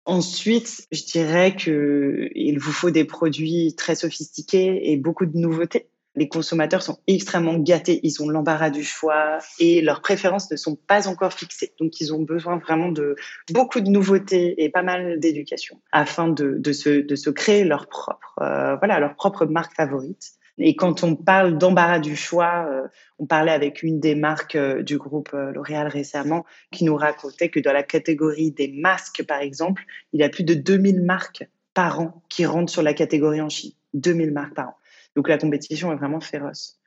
Ensuite, 0.06 0.86
je 0.92 1.04
dirais 1.04 1.56
que 1.56 2.30
il 2.36 2.60
vous 2.60 2.74
faut 2.74 2.92
des 2.92 3.06
produits 3.06 3.74
très 3.76 3.96
sophistiqués 3.96 4.92
et 4.92 4.98
beaucoup 4.98 5.26
de 5.26 5.38
nouveautés. 5.38 5.88
les 6.16 6.28
consommateurs 6.28 6.84
sont 6.84 7.00
extrêmement 7.08 7.58
gâtés, 7.58 8.00
ils 8.04 8.22
ont 8.22 8.30
l'embarras 8.30 8.70
du 8.70 8.84
choix 8.84 9.40
et 9.60 9.82
leurs 9.82 10.02
préférences 10.02 10.52
ne 10.52 10.58
sont 10.58 10.76
pas 10.76 11.08
encore 11.08 11.34
fixées. 11.34 11.74
Donc, 11.80 12.00
ils 12.02 12.14
ont 12.14 12.22
besoin 12.22 12.58
vraiment 12.58 12.90
de 12.90 13.16
beaucoup 13.52 13.80
de 13.82 13.90
nouveautés 13.90 14.64
et 14.64 14.70
pas 14.70 14.84
mal 14.84 15.20
d'éducation 15.20 15.82
afin 15.92 16.28
de, 16.28 16.56
de, 16.60 16.72
se, 16.72 16.90
de 17.02 17.16
se 17.16 17.30
créer 17.30 17.64
leur 17.64 17.88
propre, 17.88 18.36
euh, 18.42 18.76
voilà, 18.76 19.00
leur 19.00 19.16
propre 19.16 19.46
marque 19.46 19.76
favorite. 19.76 20.34
Et 20.58 20.76
quand 20.76 21.04
on 21.04 21.16
parle 21.16 21.58
d'embarras 21.58 22.00
du 22.00 22.16
choix, 22.16 22.68
euh, 22.70 22.88
on 23.20 23.26
parlait 23.26 23.52
avec 23.52 23.82
une 23.82 24.00
des 24.00 24.16
marques 24.16 24.56
euh, 24.56 24.84
du 24.84 24.98
groupe 24.98 25.32
L'Oréal 25.34 25.88
récemment 25.88 26.46
qui 26.72 26.86
nous 26.86 26.96
racontait 26.96 27.50
que 27.50 27.60
dans 27.60 27.74
la 27.74 27.84
catégorie 27.84 28.52
des 28.52 28.68
masques, 28.68 29.24
par 29.28 29.42
exemple, 29.42 29.84
il 30.14 30.20
y 30.20 30.24
a 30.24 30.30
plus 30.30 30.44
de 30.44 30.54
2000 30.54 31.02
marques 31.02 31.48
par 31.74 32.00
an 32.00 32.24
qui 32.30 32.46
rentrent 32.46 32.72
sur 32.72 32.84
la 32.84 32.94
catégorie 32.94 33.42
en 33.42 33.50
Chine. 33.50 33.72
2000 33.94 34.32
marques 34.32 34.54
par 34.54 34.70
an. 34.70 34.76
Donc 35.16 35.30
la 35.30 35.38
compétition 35.38 35.92
est 35.92 35.96
vraiment 35.96 36.20
féroce. 36.20 36.80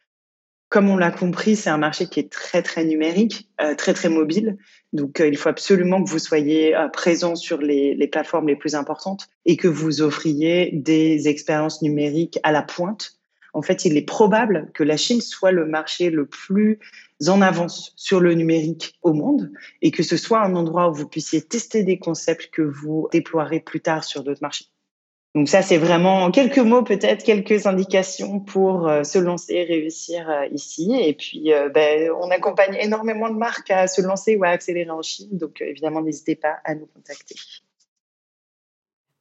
Comme 0.68 0.88
on 0.88 0.96
l'a 0.96 1.12
compris, 1.12 1.54
c'est 1.54 1.70
un 1.70 1.78
marché 1.78 2.06
qui 2.06 2.18
est 2.18 2.30
très 2.30 2.60
très 2.60 2.84
numérique, 2.84 3.48
euh, 3.60 3.76
très 3.76 3.94
très 3.94 4.08
mobile. 4.08 4.56
Donc 4.92 5.20
euh, 5.20 5.28
il 5.28 5.36
faut 5.36 5.48
absolument 5.48 6.02
que 6.02 6.10
vous 6.10 6.18
soyez 6.18 6.74
euh, 6.74 6.88
présent 6.88 7.36
sur 7.36 7.58
les, 7.58 8.08
plateformes 8.08 8.48
les 8.48 8.56
plus 8.56 8.74
importantes 8.74 9.28
et 9.44 9.56
que 9.56 9.68
vous 9.68 10.02
offriez 10.02 10.70
des 10.72 11.28
expériences 11.28 11.82
numériques 11.82 12.40
à 12.42 12.50
la 12.50 12.62
pointe. 12.62 13.15
En 13.56 13.62
fait, 13.62 13.86
il 13.86 13.96
est 13.96 14.02
probable 14.02 14.70
que 14.74 14.84
la 14.84 14.98
Chine 14.98 15.22
soit 15.22 15.50
le 15.50 15.64
marché 15.64 16.10
le 16.10 16.26
plus 16.26 16.78
en 17.26 17.40
avance 17.40 17.94
sur 17.96 18.20
le 18.20 18.34
numérique 18.34 18.98
au 19.00 19.14
monde 19.14 19.50
et 19.80 19.90
que 19.90 20.02
ce 20.02 20.18
soit 20.18 20.42
un 20.44 20.54
endroit 20.54 20.90
où 20.90 20.94
vous 20.94 21.08
puissiez 21.08 21.40
tester 21.40 21.82
des 21.82 21.98
concepts 21.98 22.50
que 22.50 22.60
vous 22.60 23.08
déploierez 23.12 23.60
plus 23.60 23.80
tard 23.80 24.04
sur 24.04 24.22
d'autres 24.22 24.42
marchés. 24.42 24.66
Donc 25.34 25.48
ça, 25.48 25.62
c'est 25.62 25.78
vraiment 25.78 26.30
quelques 26.30 26.58
mots, 26.58 26.82
peut-être 26.82 27.24
quelques 27.24 27.66
indications 27.66 28.40
pour 28.40 28.88
euh, 28.88 29.04
se 29.04 29.18
lancer 29.18 29.54
et 29.54 29.64
réussir 29.64 30.28
euh, 30.28 30.46
ici. 30.52 30.94
Et 30.98 31.14
puis, 31.14 31.52
euh, 31.52 31.70
ben, 31.70 32.10
on 32.10 32.30
accompagne 32.30 32.76
énormément 32.78 33.30
de 33.30 33.36
marques 33.36 33.70
à 33.70 33.86
se 33.86 34.02
lancer 34.02 34.36
ou 34.36 34.44
à 34.44 34.48
accélérer 34.48 34.90
en 34.90 35.02
Chine. 35.02 35.28
Donc, 35.32 35.62
évidemment, 35.62 36.02
n'hésitez 36.02 36.36
pas 36.36 36.56
à 36.64 36.74
nous 36.74 36.86
contacter. 36.86 37.36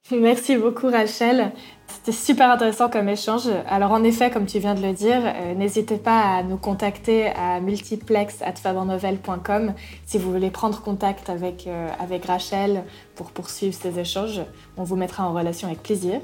Merci 0.12 0.58
beaucoup 0.58 0.88
Rachel. 0.88 1.52
C'était 1.88 2.12
super 2.12 2.52
intéressant 2.52 2.90
comme 2.90 3.10
échange. 3.10 3.48
Alors 3.68 3.92
en 3.92 4.04
effet, 4.04 4.30
comme 4.30 4.46
tu 4.46 4.60
viens 4.60 4.76
de 4.76 4.82
le 4.82 4.94
dire, 4.94 5.22
euh, 5.24 5.56
n'hésitez 5.56 5.98
pas 5.98 6.38
à 6.38 6.44
nous 6.44 6.58
contacter 6.58 7.30
à 7.30 7.60
multiplex@fabernovel.com 7.60 9.74
si 10.06 10.20
vous 10.20 10.32
voulez 10.32 10.52
prendre 10.52 10.84
contact 10.84 11.28
avec, 11.30 11.66
euh, 11.66 11.88
avec 12.00 12.26
Rachel 12.26 12.84
pour 13.16 13.32
poursuivre 13.32 13.74
ces 13.74 13.98
échanges. 14.00 14.42
On 14.78 14.84
vous 14.84 14.96
mettra 14.96 15.28
en 15.28 15.34
relation 15.34 15.68
avec 15.68 15.82
plaisir. 15.82 16.22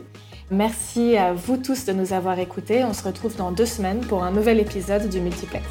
Merci 0.52 1.18
à 1.18 1.34
vous 1.34 1.58
tous 1.58 1.86
de 1.86 1.94
nous 1.94 2.14
avoir 2.14 2.38
écoutés. 2.38 2.84
On 2.84 2.94
se 2.94 3.04
retrouve 3.04 3.36
dans 3.36 3.52
deux 3.52 3.66
semaines 3.66 4.02
pour 4.02 4.24
un 4.24 4.30
nouvel 4.32 4.60
épisode 4.60 5.10
du 5.10 5.20
Multiplex. 5.22 5.66